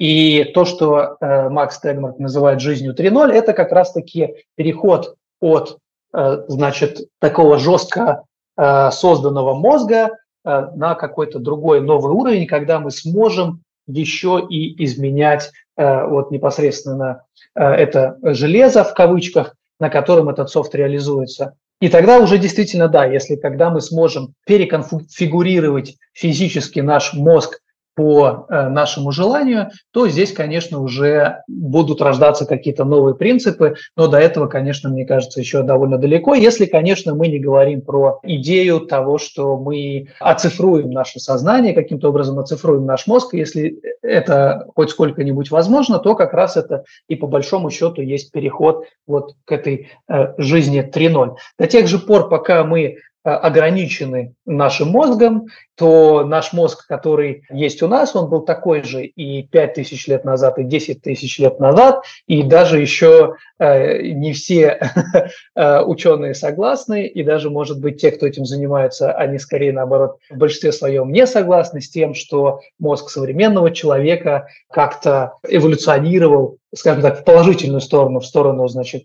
[0.00, 5.78] И то, что Макс Тегмарк называет жизнью 3.0, это как раз-таки переход от,
[6.12, 8.24] значит, такого жестко
[8.56, 17.22] созданного мозга на какой-то другой новый уровень, когда мы сможем еще и изменять вот непосредственно
[17.54, 21.54] Э, это железо в кавычках, на котором этот софт реализуется.
[21.80, 27.58] И тогда уже действительно да, если когда мы сможем переконфигурировать физически наш мозг
[27.94, 34.18] по э, нашему желанию, то здесь, конечно, уже будут рождаться какие-то новые принципы, но до
[34.18, 39.18] этого, конечно, мне кажется, еще довольно далеко, если, конечно, мы не говорим про идею того,
[39.18, 45.98] что мы оцифруем наше сознание, каким-то образом оцифруем наш мозг, если это хоть сколько-нибудь возможно,
[45.98, 50.82] то как раз это и по большому счету есть переход вот к этой э, жизни
[50.82, 51.36] 3.0.
[51.58, 57.88] До тех же пор, пока мы ограничены нашим мозгом, то наш мозг, который есть у
[57.88, 62.04] нас, он был такой же и 5 тысяч лет назад, и 10 тысяч лет назад,
[62.26, 64.80] и даже еще э, не все
[65.54, 70.36] э, ученые согласны, и даже, может быть, те, кто этим занимается, они скорее, наоборот, в
[70.36, 77.24] большинстве своем не согласны с тем, что мозг современного человека как-то эволюционировал, скажем так, в
[77.24, 79.04] положительную сторону, в сторону, значит,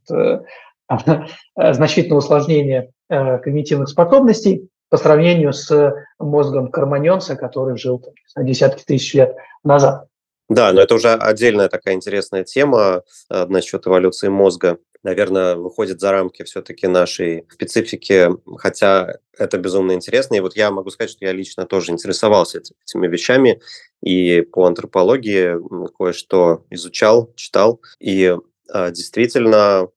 [1.55, 4.69] значительного усложнения Э, когнитивных способностей.
[4.89, 7.99] по сравнению с мозгом карманьонца, который жил
[8.35, 10.07] там, десятки тысяч лет назад.
[10.49, 14.77] Да, но это уже отдельная такая интересная тема э, насчет эволюции мозга.
[15.03, 20.35] Наверное, выходит за рамки все-таки нашей специфики, хотя это безумно интересно.
[20.35, 23.61] И вот я могу сказать, что я лично тоже интересовался этими вещами
[24.01, 25.57] и по антропологии
[25.97, 27.81] кое-что изучал, читал.
[27.99, 28.35] И
[28.69, 29.89] а, действительно,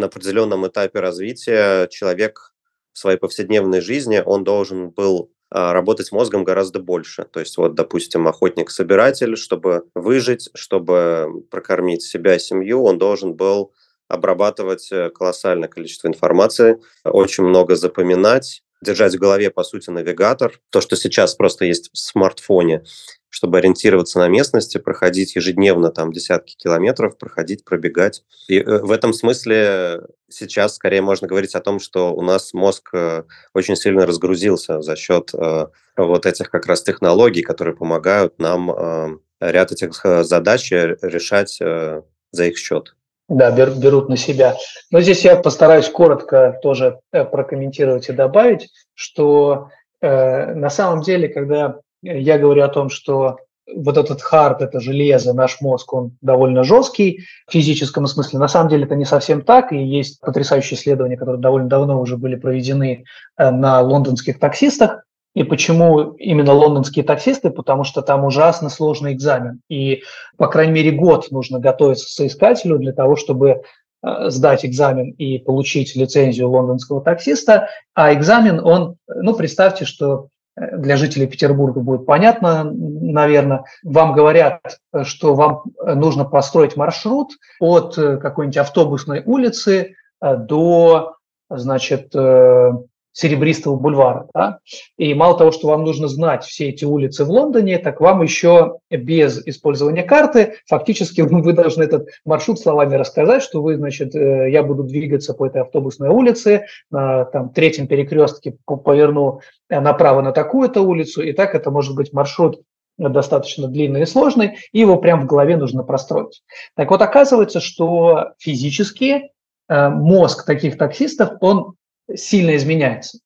[0.00, 2.54] на определенном этапе развития человек
[2.92, 7.24] в своей повседневной жизни, он должен был а, работать мозгом гораздо больше.
[7.24, 13.72] То есть вот, допустим, охотник-собиратель, чтобы выжить, чтобы прокормить себя семью, он должен был
[14.08, 20.60] обрабатывать э, колоссальное количество информации, очень много запоминать, держать в голове, по сути, навигатор.
[20.70, 22.82] То, что сейчас просто есть в смартфоне,
[23.28, 28.24] чтобы ориентироваться на местности, проходить ежедневно там десятки километров, проходить, пробегать.
[28.48, 32.90] И э, в этом смысле сейчас скорее можно говорить о том, что у нас мозг
[32.92, 35.66] э, очень сильно разгрузился за счет э,
[35.96, 42.94] вот этих как раз технологий, которые помогают нам ряд этих задач решать за их счет.
[43.30, 44.56] Да, берут на себя.
[44.90, 49.68] Но здесь я постараюсь коротко тоже прокомментировать и добавить, что
[50.02, 53.38] э, на самом деле, когда я говорю о том, что
[53.72, 58.40] вот этот хард, это железо, наш мозг, он довольно жесткий в физическом смысле.
[58.40, 62.16] На самом деле это не совсем так, и есть потрясающие исследования, которые довольно давно уже
[62.16, 63.04] были проведены
[63.36, 65.04] э, на лондонских таксистах.
[65.34, 67.50] И почему именно лондонские таксисты?
[67.50, 69.60] Потому что там ужасно сложный экзамен.
[69.68, 70.02] И,
[70.36, 73.62] по крайней мере, год нужно готовиться соискателю для того, чтобы
[74.02, 77.68] э, сдать экзамен и получить лицензию лондонского таксиста.
[77.94, 83.64] А экзамен, он, ну, представьте, что для жителей Петербурга будет понятно, наверное.
[83.84, 84.60] Вам говорят,
[85.04, 91.14] что вам нужно построить маршрут от какой-нибудь автобусной улицы э, до,
[91.48, 92.72] значит, э,
[93.12, 94.28] Серебристого бульвара.
[94.34, 94.58] Да?
[94.96, 98.78] И мало того, что вам нужно знать все эти улицы в Лондоне, так вам еще
[98.90, 104.62] без использования карты фактически вы должны этот маршрут словами рассказать, что вы, значит, э, я
[104.62, 111.22] буду двигаться по этой автобусной улице, на там, третьем перекрестке поверну направо на такую-то улицу,
[111.22, 112.62] и так это может быть маршрут
[113.08, 116.42] достаточно длинный и сложный, и его прямо в голове нужно простроить.
[116.76, 119.30] Так вот, оказывается, что физически
[119.68, 121.74] э, мозг таких таксистов, он
[122.14, 123.18] сильно изменяется.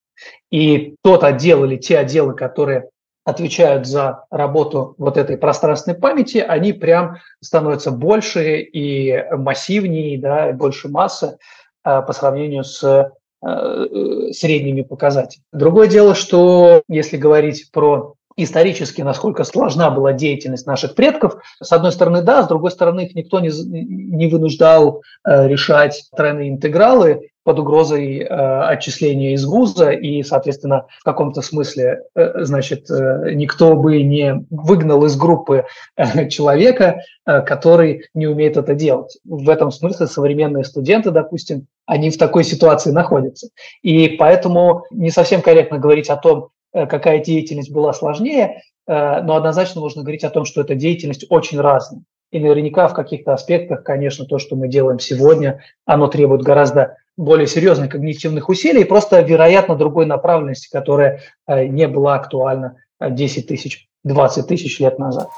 [0.50, 2.88] И тот отдел или те отделы, которые
[3.24, 10.88] отвечают за работу вот этой пространственной памяти, они прям становятся больше и массивнее, да, больше
[10.88, 11.38] массы
[11.82, 13.86] а, по сравнению с а,
[14.32, 15.44] средними показателями.
[15.52, 21.36] Другое дело, что если говорить про исторически, насколько сложна была деятельность наших предков.
[21.62, 26.50] С одной стороны, да, с другой стороны, их никто не, не вынуждал э, решать тройные
[26.50, 33.32] интегралы под угрозой э, отчисления из вуза, и, соответственно, в каком-то смысле, э, значит, э,
[33.34, 35.66] никто бы не выгнал из группы
[35.96, 39.18] э, человека, э, который не умеет это делать.
[39.24, 43.48] В этом смысле современные студенты, допустим, они в такой ситуации находятся.
[43.82, 49.80] И поэтому не совсем корректно говорить о том, какая деятельность была сложнее, э, но однозначно
[49.80, 52.02] можно говорить о том, что эта деятельность очень разная.
[52.32, 57.46] И наверняка в каких-то аспектах, конечно, то, что мы делаем сегодня, оно требует гораздо более
[57.46, 64.48] серьезных когнитивных усилий, просто, вероятно, другой направленности, которая э, не была актуальна 10 тысяч, 20
[64.48, 65.28] тысяч лет назад.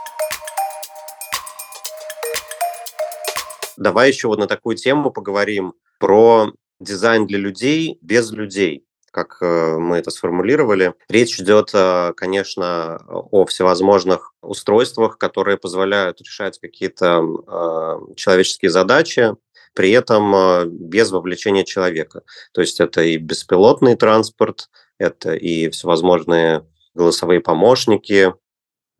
[3.76, 6.46] Давай еще вот на такую тему поговорим про
[6.80, 8.85] дизайн для людей без людей
[9.16, 10.92] как э, мы это сформулировали.
[11.08, 19.34] Речь идет, э, конечно, о всевозможных устройствах, которые позволяют решать какие-то э, человеческие задачи,
[19.72, 22.22] при этом без вовлечения человека.
[22.52, 28.34] То есть это и беспилотный транспорт, это и всевозможные голосовые помощники,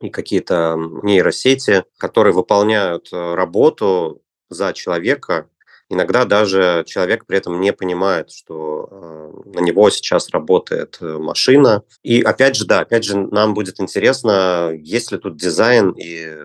[0.01, 5.47] и какие-то нейросети, которые выполняют работу за человека,
[5.89, 11.83] Иногда даже человек при этом не понимает, что э, на него сейчас работает э, машина.
[12.03, 16.43] И опять же, да, опять же, нам будет интересно, есть ли тут дизайн и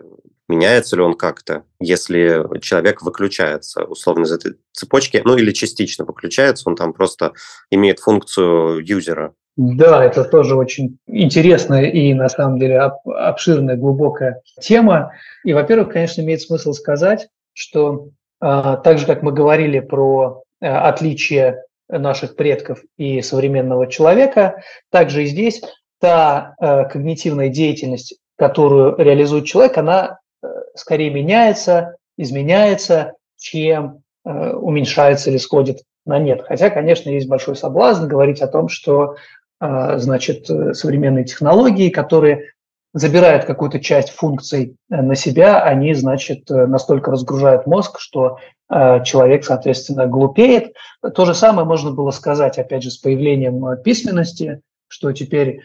[0.48, 6.68] меняется ли он как-то, если человек выключается условно из этой цепочки, ну или частично выключается,
[6.68, 7.32] он там просто
[7.70, 9.34] имеет функцию юзера.
[9.56, 15.12] Да, это тоже очень интересная и на самом деле обширная, глубокая тема.
[15.44, 18.08] И, во-первых, конечно, имеет смысл сказать, что
[18.42, 25.26] так же, как мы говорили про э, отличие наших предков и современного человека, также и
[25.26, 25.62] здесь
[26.00, 35.36] та э, когнитивная деятельность, которую реализует человек, она э, скорее меняется, изменяется, чем уменьшается или
[35.36, 36.44] сходит на нет.
[36.46, 39.16] Хотя, конечно, есть большой соблазн говорить о том, что
[39.58, 42.52] значит, современные технологии, которые
[42.92, 48.38] забирают какую-то часть функций на себя, они, значит, настолько разгружают мозг, что
[48.68, 50.74] человек, соответственно, глупеет.
[51.14, 55.60] То же самое можно было сказать, опять же, с появлением письменности, что теперь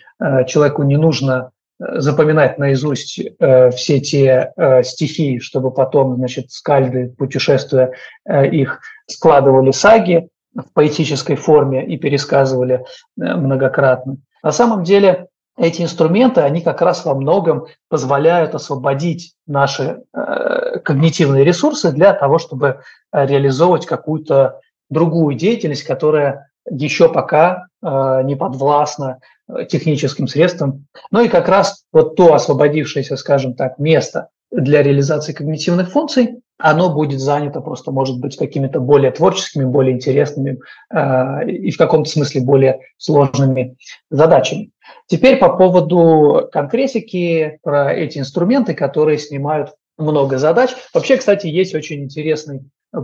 [0.48, 7.92] человеку не нужно запоминать наизусть э, все те э, стихи, чтобы потом, значит, скальды, путешествуя
[8.28, 12.84] э, их, складывали саги в поэтической форме и пересказывали э,
[13.16, 14.18] многократно.
[14.42, 15.28] На самом деле
[15.58, 22.38] эти инструменты, они как раз во многом позволяют освободить наши э, когнитивные ресурсы для того,
[22.38, 22.82] чтобы
[23.12, 30.88] реализовывать какую-то другую деятельность, которая еще пока э, не подвластна Э, техническим средством.
[31.10, 36.94] Ну и как раз вот то освободившееся, скажем так, место для реализации когнитивных функций, оно
[36.94, 40.60] будет занято просто, может быть, какими-то более творческими, более интересными
[40.94, 43.78] э, и в каком-то смысле более сложными
[44.10, 44.72] задачами.
[45.08, 50.72] Теперь по поводу конкретики про эти инструменты, которые снимают много задач.
[50.94, 52.62] Вообще, кстати, есть очень интересный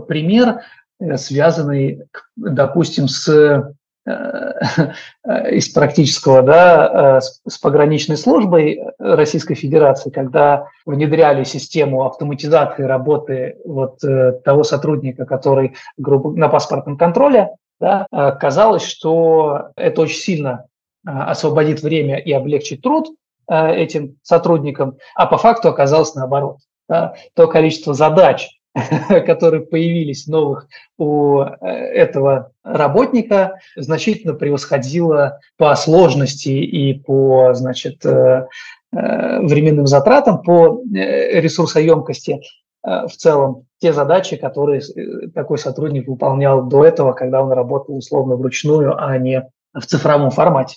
[0.08, 0.60] пример,
[1.00, 2.02] э, связанный,
[2.36, 3.74] допустим, с
[4.06, 13.56] Э, из практического, да, э, с пограничной службой Российской Федерации, когда внедряли систему автоматизации работы
[13.64, 18.06] вот э, того сотрудника, который грубо, на паспортном контроле, да,
[18.40, 20.66] казалось, что это очень сильно
[21.04, 23.08] освободит время и облегчит труд
[23.46, 26.58] этим сотрудникам, а по факту оказалось наоборот.
[26.88, 28.48] То количество задач,
[29.26, 30.66] которые появились новых
[30.98, 38.46] у э, этого работника, значительно превосходило по сложности и по, значит, э,
[38.92, 42.40] э, временным затратам, по ресурсоемкости
[42.82, 44.82] в целом те задачи, которые
[45.34, 50.76] такой сотрудник выполнял до этого, когда он работал условно вручную, а не в цифровом формате.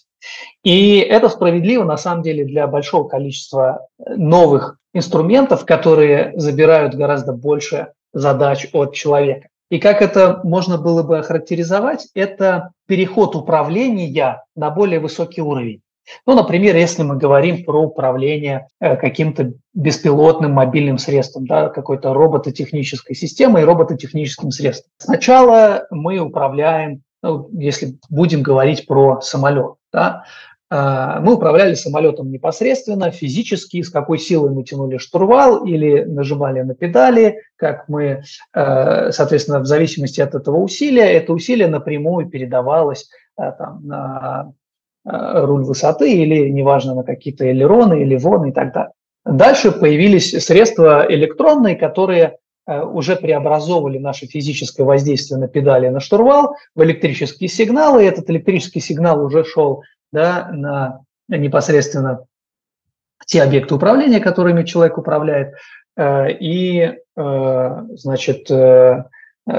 [0.63, 7.93] И это справедливо на самом деле для большого количества новых инструментов, которые забирают гораздо больше
[8.13, 9.47] задач от человека.
[9.69, 15.81] И как это можно было бы охарактеризовать, это переход управления на более высокий уровень.
[16.25, 23.15] Ну, например, если мы говорим про управление э, каким-то беспилотным мобильным средством, да, какой-то робототехнической
[23.15, 24.89] системой и робототехническим средством.
[24.99, 30.23] Сначала мы управляем, ну, если будем говорить про самолет, да,
[30.69, 36.75] а, мы управляли самолетом непосредственно, физически, с какой силой мы тянули штурвал или нажимали на
[36.75, 43.09] педали, как мы, э, соответственно, в зависимости от этого усилия, это усилие напрямую передавалось
[43.39, 44.53] э, там, на
[45.05, 48.91] руль высоты или, неважно, на какие-то элероны или воны и так далее.
[49.25, 56.83] Дальше появились средства электронные, которые уже преобразовывали наше физическое воздействие на педали на штурвал в
[56.83, 58.03] электрические сигналы.
[58.03, 62.25] И этот электрический сигнал уже шел да, на непосредственно
[63.25, 65.53] те объекты управления, которыми человек управляет,
[65.95, 69.03] э, и, э, значит, э,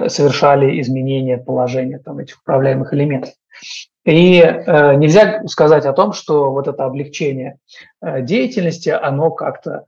[0.09, 3.33] совершали изменения положения там, этих управляемых элементов.
[4.05, 7.59] И нельзя сказать о том, что вот это облегчение
[8.03, 9.87] деятельности, оно как-то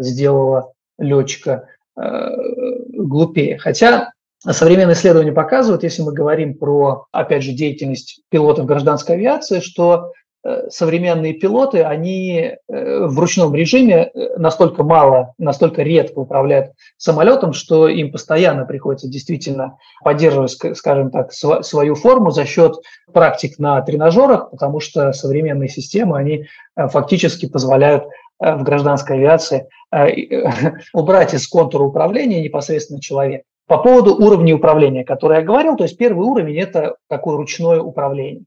[0.00, 3.58] сделало летчика глупее.
[3.58, 4.10] Хотя
[4.52, 10.12] Современные исследования показывают, если мы говорим про, опять же, деятельность пилотов гражданской авиации, что
[10.44, 17.54] э, современные пилоты, они э, в ручном режиме э, настолько мало, настолько редко управляют самолетом,
[17.54, 22.76] что им постоянно приходится действительно поддерживать, скажем так, свою форму за счет
[23.12, 28.04] практик на тренажерах, потому что современные системы, они фактически позволяют
[28.38, 29.68] в гражданской авиации
[30.92, 33.44] убрать из контура управления непосредственно человека.
[33.66, 38.44] По поводу уровня управления, который я говорил, то есть первый уровень– это такое ручное управление.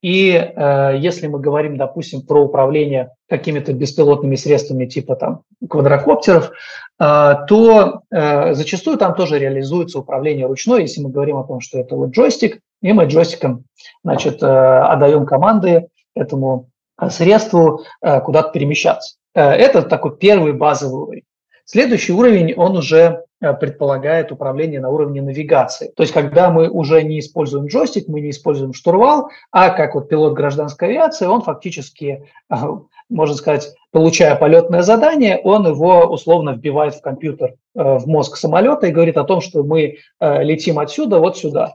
[0.00, 6.52] И э, если мы говорим, допустим, про управление какими-то беспилотными средствами типа там квадрокоптеров,
[7.00, 11.78] э, то э, зачастую там тоже реализуется управление ручное, если мы говорим о том, что
[11.78, 13.64] это вот джойстик, и мы джойстиком
[14.04, 16.68] значит, э, отдаем команды этому
[17.10, 19.16] средству э, куда-то перемещаться.
[19.34, 21.24] Э, это такой первый базовый уровень.
[21.64, 25.92] Следующий уровень, он уже Э, предполагает управление на уровне навигации.
[25.94, 30.08] То есть, когда мы уже не используем джойстик, мы не используем штурвал, а как вот
[30.08, 32.56] пилот гражданской авиации, он фактически, э,
[33.10, 38.86] можно сказать, получая полетное задание, он его условно вбивает в компьютер, э, в мозг самолета
[38.86, 41.74] и говорит о том, что мы летим отсюда вот сюда.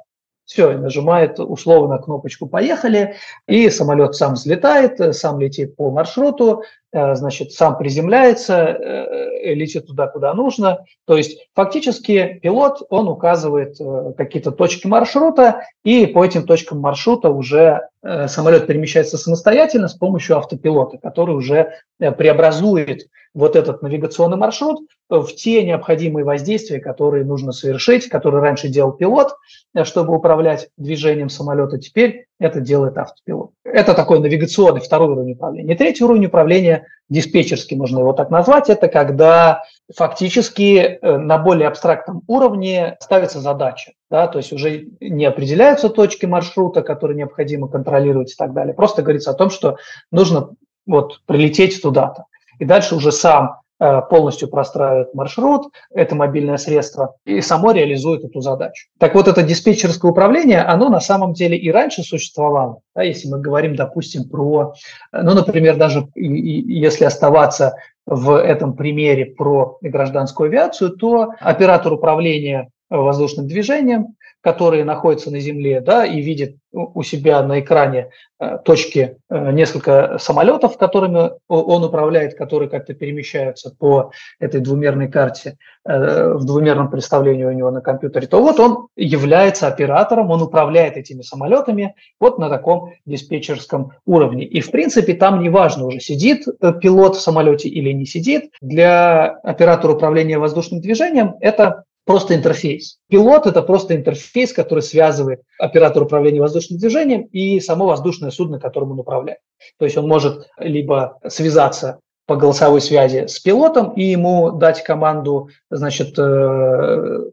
[0.52, 3.16] Все, нажимает условно кнопочку «Поехали»,
[3.48, 10.08] и самолет сам взлетает, сам летит по маршруту, Э, значит, сам приземляется, э, летит туда,
[10.08, 10.84] куда нужно.
[11.06, 17.30] То есть фактически пилот, он указывает э, какие-то точки маршрута, и по этим точкам маршрута
[17.30, 17.88] уже
[18.28, 24.80] самолет перемещается самостоятельно с помощью автопилота, который уже преобразует вот этот навигационный маршрут
[25.20, 29.36] в те необходимые воздействия, которые нужно совершить, которые раньше делал пилот,
[29.84, 31.78] чтобы управлять движением самолета.
[31.78, 33.52] Теперь это делает автопилот.
[33.66, 35.74] Это такой навигационный второй уровень управления.
[35.74, 41.68] И третий уровень управления, диспетчерский можно его так назвать, это когда фактически э, на более
[41.68, 43.92] абстрактном уровне ставится задача.
[44.10, 48.74] Да, то есть уже не определяются точки маршрута, которые необходимо контролировать и так далее.
[48.74, 49.76] Просто говорится о том, что
[50.10, 50.52] нужно
[50.86, 52.26] вот прилететь туда-то.
[52.60, 53.61] И дальше уже сам Э,
[54.10, 58.88] полностью простраивает маршрут, это мобильное средство, и само реализует эту задачу.
[59.00, 62.82] Так вот, это диспетчерское управление, оно на самом деле и раньше существовало.
[62.96, 64.74] Да, если мы говорим, допустим, про,
[65.12, 67.76] э, ну, например, даже если оставаться
[68.06, 75.82] в этом примере про гражданскую авиацию, то оператор управления воздушным движением которые находятся на Земле,
[75.82, 82.36] да, и видит у себя на экране э, точки, э, несколько самолетов, которыми он управляет,
[82.36, 88.28] которые как-то перемещаются по этой двумерной карте, э, в двумерном представлении у него на компьютере,
[88.28, 94.46] то вот он является оператором, он управляет этими самолетами вот на таком диспетчерском уровне.
[94.46, 96.46] И, в принципе, там неважно уже, сидит
[96.82, 98.52] пилот в самолете или не сидит.
[98.62, 102.98] Для оператора управления воздушным движением это просто интерфейс.
[103.10, 108.92] Пилот– это просто интерфейс, который связывает оператор управления воздушным движением и само воздушное судно, которым
[108.92, 109.40] он управляет.
[109.78, 115.50] То есть он может либо связаться по голосовой связи с пилотом и ему дать команду,
[115.70, 117.30] значит, э,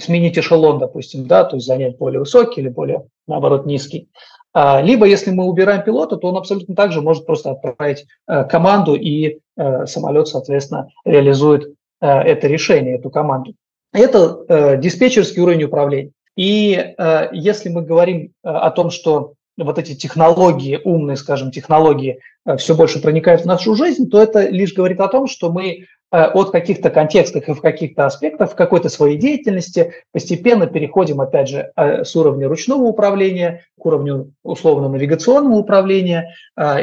[0.00, 4.10] сменить эшелон, допустим, да, то есть занять более высокий или более, наоборот, низкий.
[4.52, 8.94] А, либо, если мы убираем пилота, то он абсолютно также может просто отправить э, команду,
[8.94, 13.54] и э, самолет, соответственно, реализует это решение, эту команду.
[13.94, 16.10] Это э, диспетчерский уровень управления.
[16.36, 22.18] И э, если мы говорим э, о том, что вот эти технологии, умные, скажем, технологии
[22.44, 25.68] э, все больше проникают в нашу жизнь, то это лишь говорит о том, что мы
[25.70, 31.48] э, от каких-то контекстов и в каких-то аспектах в какой-то своей деятельности постепенно переходим, опять
[31.48, 36.34] же, э, с уровня ручного управления к уровню условно-навигационного управления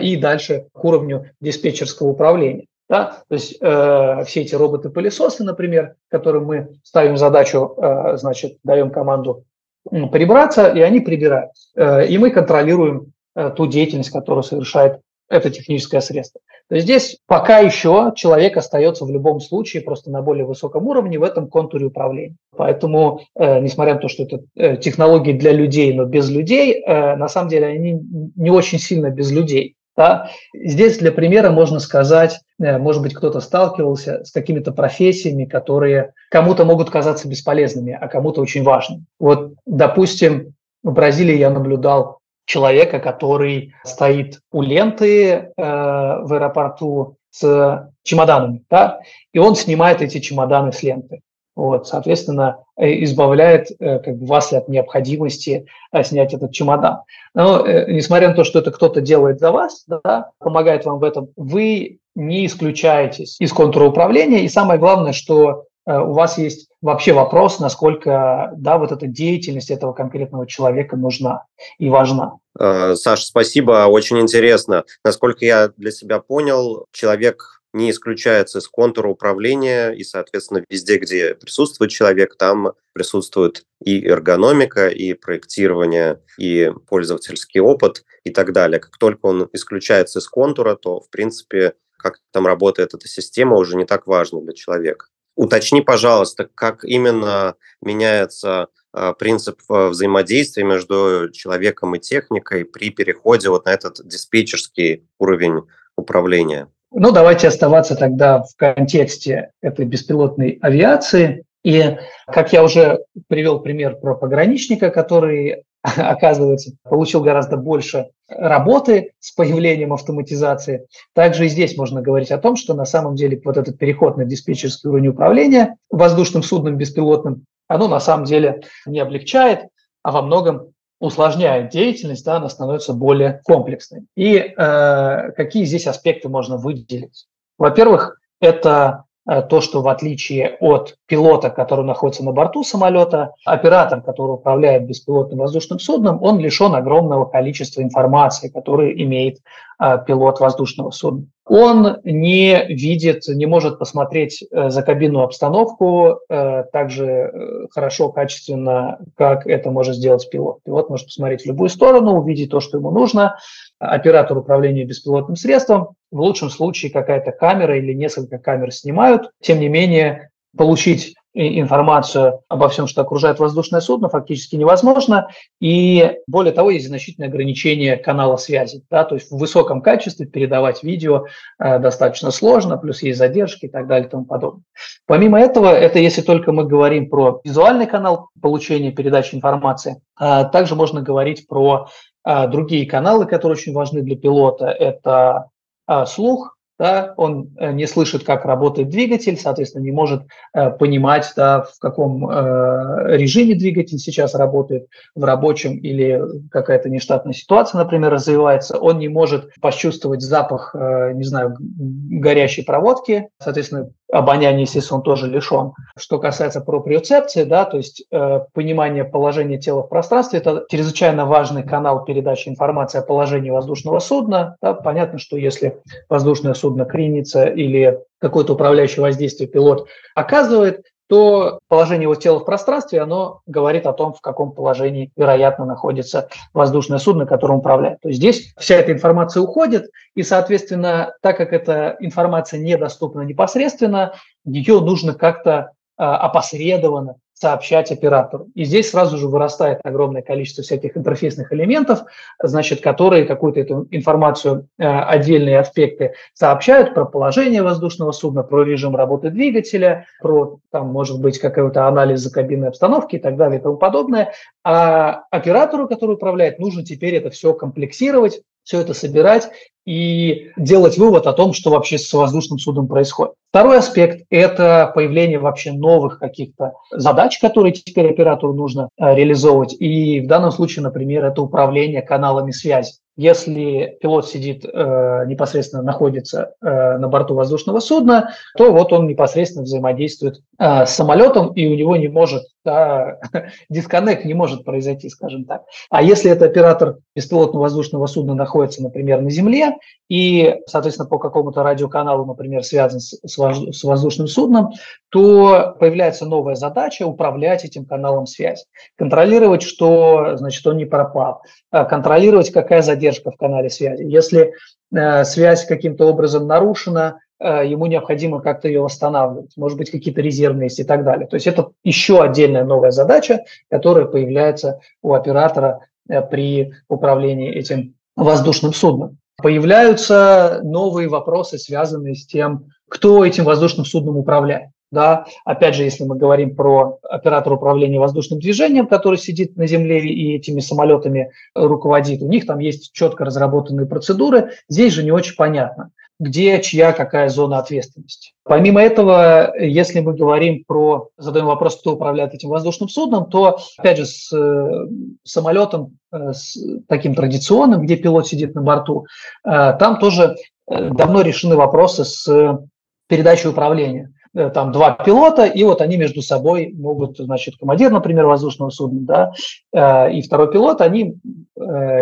[0.01, 2.67] и дальше к уровню диспетчерского управления.
[2.91, 3.23] Да?
[3.29, 9.45] То есть э, все эти роботы-пылесосы, например, которым мы ставим задачу, э, значит, даем команду
[9.89, 11.53] прибраться, и они прибирают.
[11.77, 16.41] Э, и мы контролируем э, ту деятельность, которую совершает это техническое средство.
[16.67, 21.17] То есть здесь пока еще человек остается в любом случае просто на более высоком уровне
[21.17, 22.35] в этом контуре управления.
[22.57, 27.15] Поэтому, э, несмотря на то, что это э, технологии для людей, но без людей, э,
[27.15, 28.01] на самом деле они
[28.35, 29.75] не очень сильно без людей.
[30.01, 30.31] Да?
[30.55, 36.65] Здесь для примера можно сказать, э, может быть, кто-то сталкивался с какими-то профессиями, которые кому-то
[36.65, 39.05] могут казаться бесполезными, а кому-то очень важными.
[39.19, 47.87] Вот, допустим, в Бразилии я наблюдал человека, который стоит у ленты э, в аэропорту с
[48.01, 49.01] чемоданами, да,
[49.33, 51.21] и он снимает эти чемоданы с ленты.
[51.55, 56.99] Вот, соответственно, э, избавляет э, как бы, вас от необходимости э, снять этот чемодан.
[57.33, 61.29] Но несмотря на то, что это кто-то делает за вас, да, помогает вам в этом,
[61.35, 64.43] вы не исключаетесь из контура управления.
[64.43, 69.93] И самое главное, что у вас есть вообще вопрос, насколько да, вот эта деятельность этого
[69.93, 71.45] конкретного человека нужна
[71.79, 72.33] и важна.
[72.57, 74.83] Саша, спасибо, очень интересно.
[75.05, 81.35] Насколько я для себя понял, человек не исключается из контура управления, и, соответственно, везде, где
[81.35, 88.79] присутствует человек, там присутствует и эргономика, и проектирование, и пользовательский опыт и так далее.
[88.79, 93.77] Как только он исключается из контура, то, в принципе, как там работает эта система, уже
[93.77, 95.07] не так важно для человека.
[95.35, 103.49] Уточни, пожалуйста, как именно меняется а, принцип а, взаимодействия между человеком и техникой при переходе
[103.49, 105.61] вот на этот диспетчерский уровень
[105.95, 106.69] управления.
[106.93, 111.45] Ну, давайте оставаться тогда в контексте этой беспилотной авиации.
[111.63, 119.31] И, как я уже привел пример про пограничника, который, оказывается, получил гораздо больше работы с
[119.31, 123.77] появлением автоматизации, также и здесь можно говорить о том, что на самом деле вот этот
[123.77, 129.67] переход на диспетчерский уровень управления воздушным судном беспилотным, оно на самом деле не облегчает,
[130.03, 134.05] а во многом усложняет деятельность, да, она становится более комплексной.
[134.15, 137.25] И э, какие здесь аспекты можно выделить?
[137.57, 144.01] Во-первых, это э, то, что в отличие от пилота, который находится на борту самолета, оператор,
[144.01, 149.39] который управляет беспилотным воздушным судном, он лишен огромного количества информации, которую имеет
[149.81, 151.25] э, пилот воздушного судна.
[151.53, 159.69] Он не видит, не может посмотреть за кабинную обстановку так же хорошо, качественно, как это
[159.69, 160.63] может сделать пилот.
[160.63, 163.35] Пилот может посмотреть в любую сторону, увидеть то, что ему нужно,
[163.79, 165.95] оператор управления беспилотным средством.
[166.09, 169.29] В лучшем случае какая-то камера или несколько камер снимают.
[169.41, 175.29] Тем не менее, получить информацию обо всем, что окружает воздушное судно, фактически невозможно.
[175.59, 178.83] И более того, есть значительное ограничение канала связи.
[178.89, 181.25] Да, то есть в высоком качестве передавать видео
[181.59, 184.63] э, достаточно сложно, плюс есть задержки и так далее и тому подобное.
[185.05, 190.75] Помимо этого, это если только мы говорим про визуальный канал получения передачи информации, а также
[190.75, 191.87] можно говорить про
[192.23, 195.49] а другие каналы, которые очень важны для пилота, это
[195.87, 200.23] а, слух, да, он э, не слышит, как работает двигатель, соответственно, не может
[200.55, 206.19] э, понимать, да, в каком э, режиме двигатель сейчас работает, в рабочем или
[206.49, 208.79] какая-то нештатная ситуация, например, развивается.
[208.79, 215.73] Он не может почувствовать запах, не знаю, горящей проводки, соответственно, обоняние, естественно, он тоже лишен.
[215.97, 221.63] Что касается проприоцепции, да, то есть э, понимание положения тела в пространстве, это чрезвычайно важный
[221.63, 224.57] канал передачи информации о положении воздушного судна.
[224.61, 224.73] Да.
[224.73, 225.77] Понятно, что если
[226.09, 233.01] воздушное судно кренится или какое-то управляющее воздействие пилот оказывает, то положение его тела в пространстве,
[233.01, 237.99] оно говорит о том, в каком положении, вероятно, находится воздушное судно, которым управляет.
[237.99, 244.13] То есть здесь вся эта информация уходит, и, соответственно, так как эта информация недоступна непосредственно,
[244.45, 248.49] ее нужно как-то а, опосредованно сообщать оператору.
[248.53, 252.03] И здесь сразу же вырастает огромное количество всяких интерфейсных элементов,
[252.41, 258.95] значит, которые какую-то эту информацию, э, отдельные аспекты сообщают про положение воздушного судна, про режим
[258.95, 263.77] работы двигателя, про, там, может быть, какой-то анализ кабинной обстановки и так далее и тому
[263.77, 264.33] подобное.
[264.63, 269.49] А оператору, который управляет, нужно теперь это все комплексировать, все это собирать
[269.85, 273.33] и делать вывод о том, что вообще с воздушным судом происходит.
[273.49, 279.75] Второй аспект– это появление вообще новых каких-то задач, которые теперь оператору нужно э, реализовывать.
[279.79, 282.93] И в данном случае, например, это управление каналами связи.
[283.17, 289.63] Если пилот сидит э, непосредственно находится э, на борту воздушного судна, то вот он непосредственно
[289.63, 293.17] взаимодействует э, с самолетом, и у него не может да,
[293.69, 295.63] дисконнект не может произойти, скажем так.
[295.89, 299.77] А если это оператор беспилотного воздушного судна находится, например, на Земле,
[300.09, 304.71] и, соответственно, по какому-то радиоканалу, например, связан с, с воздушным судном,
[305.09, 308.63] то появляется новая задача управлять этим каналом связи,
[308.97, 311.41] контролировать, что, значит, он не пропал,
[311.71, 314.03] а контролировать, какая задержка в канале связи.
[314.03, 314.53] Если
[314.93, 320.65] э, связь каким-то образом нарушена, Э, ему необходимо как-то ее восстанавливать, может быть, какие-то резервные
[320.65, 321.27] есть и так далее.
[321.27, 327.95] То есть это еще отдельная новая задача, которая появляется у оператора э, при управлении этим
[328.15, 329.17] воздушным судном.
[329.37, 334.69] Появляются новые вопросы, связанные с тем, кто этим воздушным судном управляет.
[334.91, 339.99] Да, опять же, если мы говорим про оператора управления воздушным движением, который сидит на земле
[340.01, 344.51] и этими самолетами руководит, у них там есть четко разработанные процедуры.
[344.67, 348.33] Здесь же не очень понятно, где чья какая зона ответственности.
[348.43, 353.97] Помимо этого, если мы говорим про, задаем вопрос, кто управляет этим воздушным судном, то, опять
[353.97, 354.87] же, с э,
[355.23, 356.57] самолетом э, с
[356.89, 359.05] таким традиционным, где пилот сидит на борту,
[359.45, 360.35] э, там тоже
[360.67, 362.59] давно решены вопросы с
[363.07, 368.69] передачей управления там два пилота, и вот они между собой могут, значит, командир, например, воздушного
[368.69, 369.31] судна,
[369.73, 371.15] да, и второй пилот, они,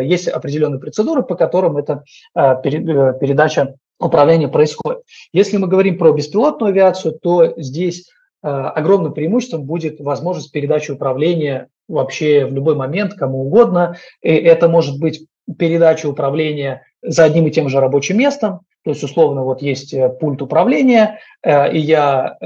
[0.02, 2.04] есть определенные процедуры, по которым эта
[2.34, 5.02] передача управления происходит.
[5.34, 8.10] Если мы говорим про беспилотную авиацию, то здесь
[8.42, 13.98] э, огромным преимуществом будет возможность передачи управления вообще в любой момент, кому угодно.
[14.22, 15.26] И это может быть
[15.58, 20.10] передача управления за одним и тем же рабочим местом, то есть, условно, вот есть э,
[20.10, 22.38] пульт управления, э, и я,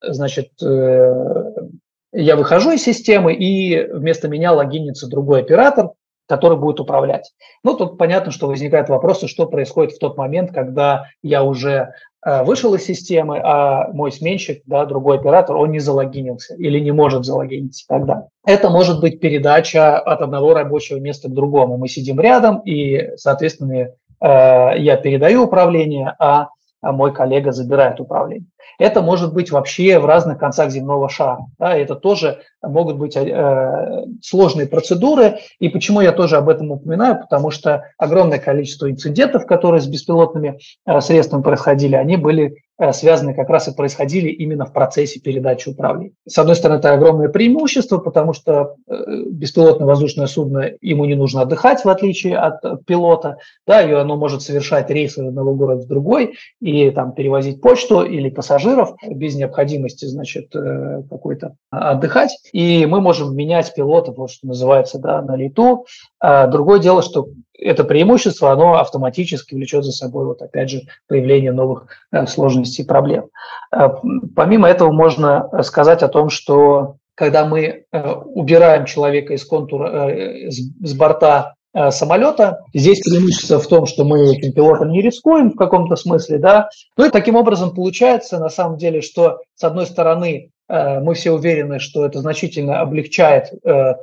[0.00, 5.90] значит, я выхожу из системы, и вместо меня логинится другой оператор,
[6.28, 7.32] который будет управлять.
[7.62, 12.44] Ну, тут понятно, что возникают вопросы, что происходит в тот момент, когда я уже э,
[12.44, 17.24] вышел из системы, а мой сменщик, да, другой оператор, он не залогинился или не может
[17.24, 18.28] залогиниться тогда.
[18.46, 21.76] Это может быть передача от одного рабочего места к другому.
[21.76, 26.48] Мы сидим рядом, и, соответственно, э, я передаю управление, а
[26.84, 28.46] а мой коллега забирает управление.
[28.78, 31.46] Это может быть вообще в разных концах земного шара.
[31.58, 35.38] Да, это тоже могут быть э, сложные процедуры.
[35.60, 37.20] И почему я тоже об этом упоминаю?
[37.20, 43.36] Потому что огромное количество инцидентов, которые с беспилотными э, средствами происходили, они были Э, связанные
[43.36, 46.14] как раз и происходили именно в процессе передачи управления.
[46.26, 51.42] С одной стороны, это огромное преимущество, потому что э, беспилотное воздушное судно, ему не нужно
[51.42, 55.86] отдыхать, в отличие от пилота, да, и оно может совершать рейсы из одного города в
[55.86, 62.36] другой и там перевозить почту или пассажиров без необходимости, значит, э, какой-то отдыхать.
[62.52, 65.86] И мы можем менять пилотов, вот что называется, да, на лету.
[66.18, 67.28] А другое дело, что
[67.58, 72.86] это преимущество, оно автоматически влечет за собой, вот опять же, появление новых э, сложностей и
[72.86, 73.26] проблем.
[73.72, 73.88] Э,
[74.34, 80.94] помимо этого можно сказать о том, что когда мы э, убираем человека из контура, с
[80.94, 81.54] борта
[81.90, 82.60] самолета.
[82.72, 86.68] Здесь преимущество в том, что мы этим пилотом не рискуем в каком-то смысле, да.
[86.96, 91.80] Ну и таким образом получается, на самом деле, что с одной стороны мы все уверены,
[91.80, 93.50] что это значительно облегчает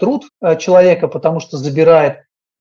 [0.01, 0.25] труд
[0.59, 2.17] человека, потому что забирает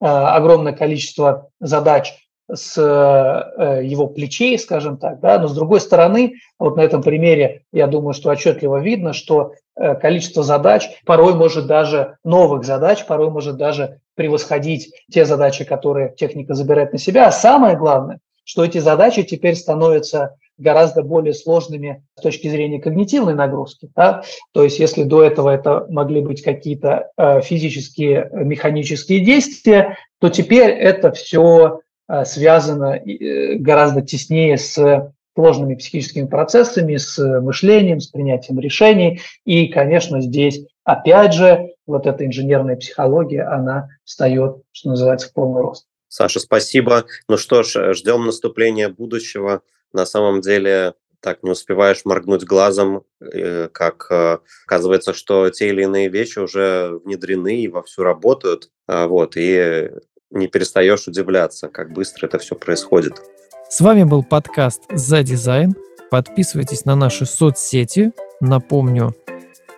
[0.09, 2.15] огромное количество задач
[2.53, 7.63] с э, его плечей, скажем так, да, но с другой стороны, вот на этом примере,
[7.73, 13.31] я думаю, что отчетливо видно, что э, количество задач порой может даже, новых задач, порой
[13.31, 17.29] может даже превосходить те задачи, которые техника забирает на себя.
[17.29, 23.35] А самое главное, что эти задачи теперь становятся гораздо более сложными с точки зрения когнитивной
[23.35, 23.91] нагрузки.
[23.97, 24.23] Да?
[24.53, 30.71] То есть если до этого это могли быть какие-то э, физические, механические действия, то теперь
[30.71, 38.61] это все э, связано э, гораздо теснее с сложными психическими процессами, с мышлением, с принятием
[38.61, 39.21] решений.
[39.45, 45.63] И, конечно, здесь, опять же, вот эта инженерная психология, она встает, что называется, в полный
[45.63, 45.87] рост.
[46.09, 47.05] Саша, спасибо.
[47.29, 49.63] Ну что ж, ждем наступления будущего
[49.93, 55.83] на самом деле так не успеваешь моргнуть глазом, э, как э, оказывается, что те или
[55.83, 59.91] иные вещи уже внедрены и вовсю работают, а, вот, и
[60.31, 63.21] не перестаешь удивляться, как быстро это все происходит.
[63.69, 65.75] С вами был подкаст «За дизайн».
[66.11, 68.13] Подписывайтесь на наши соцсети.
[68.41, 69.15] Напомню,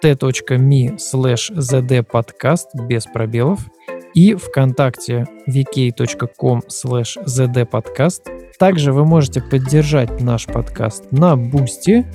[0.01, 3.61] t.me slash zdpodcast без пробелов
[4.15, 12.07] и ВКонтакте vk.com slash zdpodcast также вы можете поддержать наш подкаст на Бусти.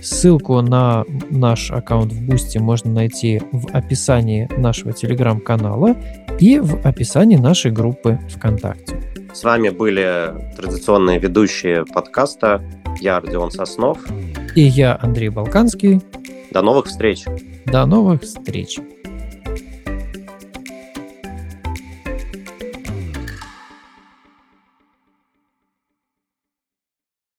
[0.00, 5.96] Ссылку на наш аккаунт в Бусти можно найти в описании нашего телеграм-канала
[6.38, 9.02] и в описании нашей группы ВКонтакте.
[9.32, 12.62] С вами были традиционные ведущие подкаста.
[13.00, 13.98] Я Родион Соснов.
[14.54, 16.00] И я Андрей Балканский.
[16.52, 17.24] До новых встреч.
[17.66, 18.78] До новых встреч.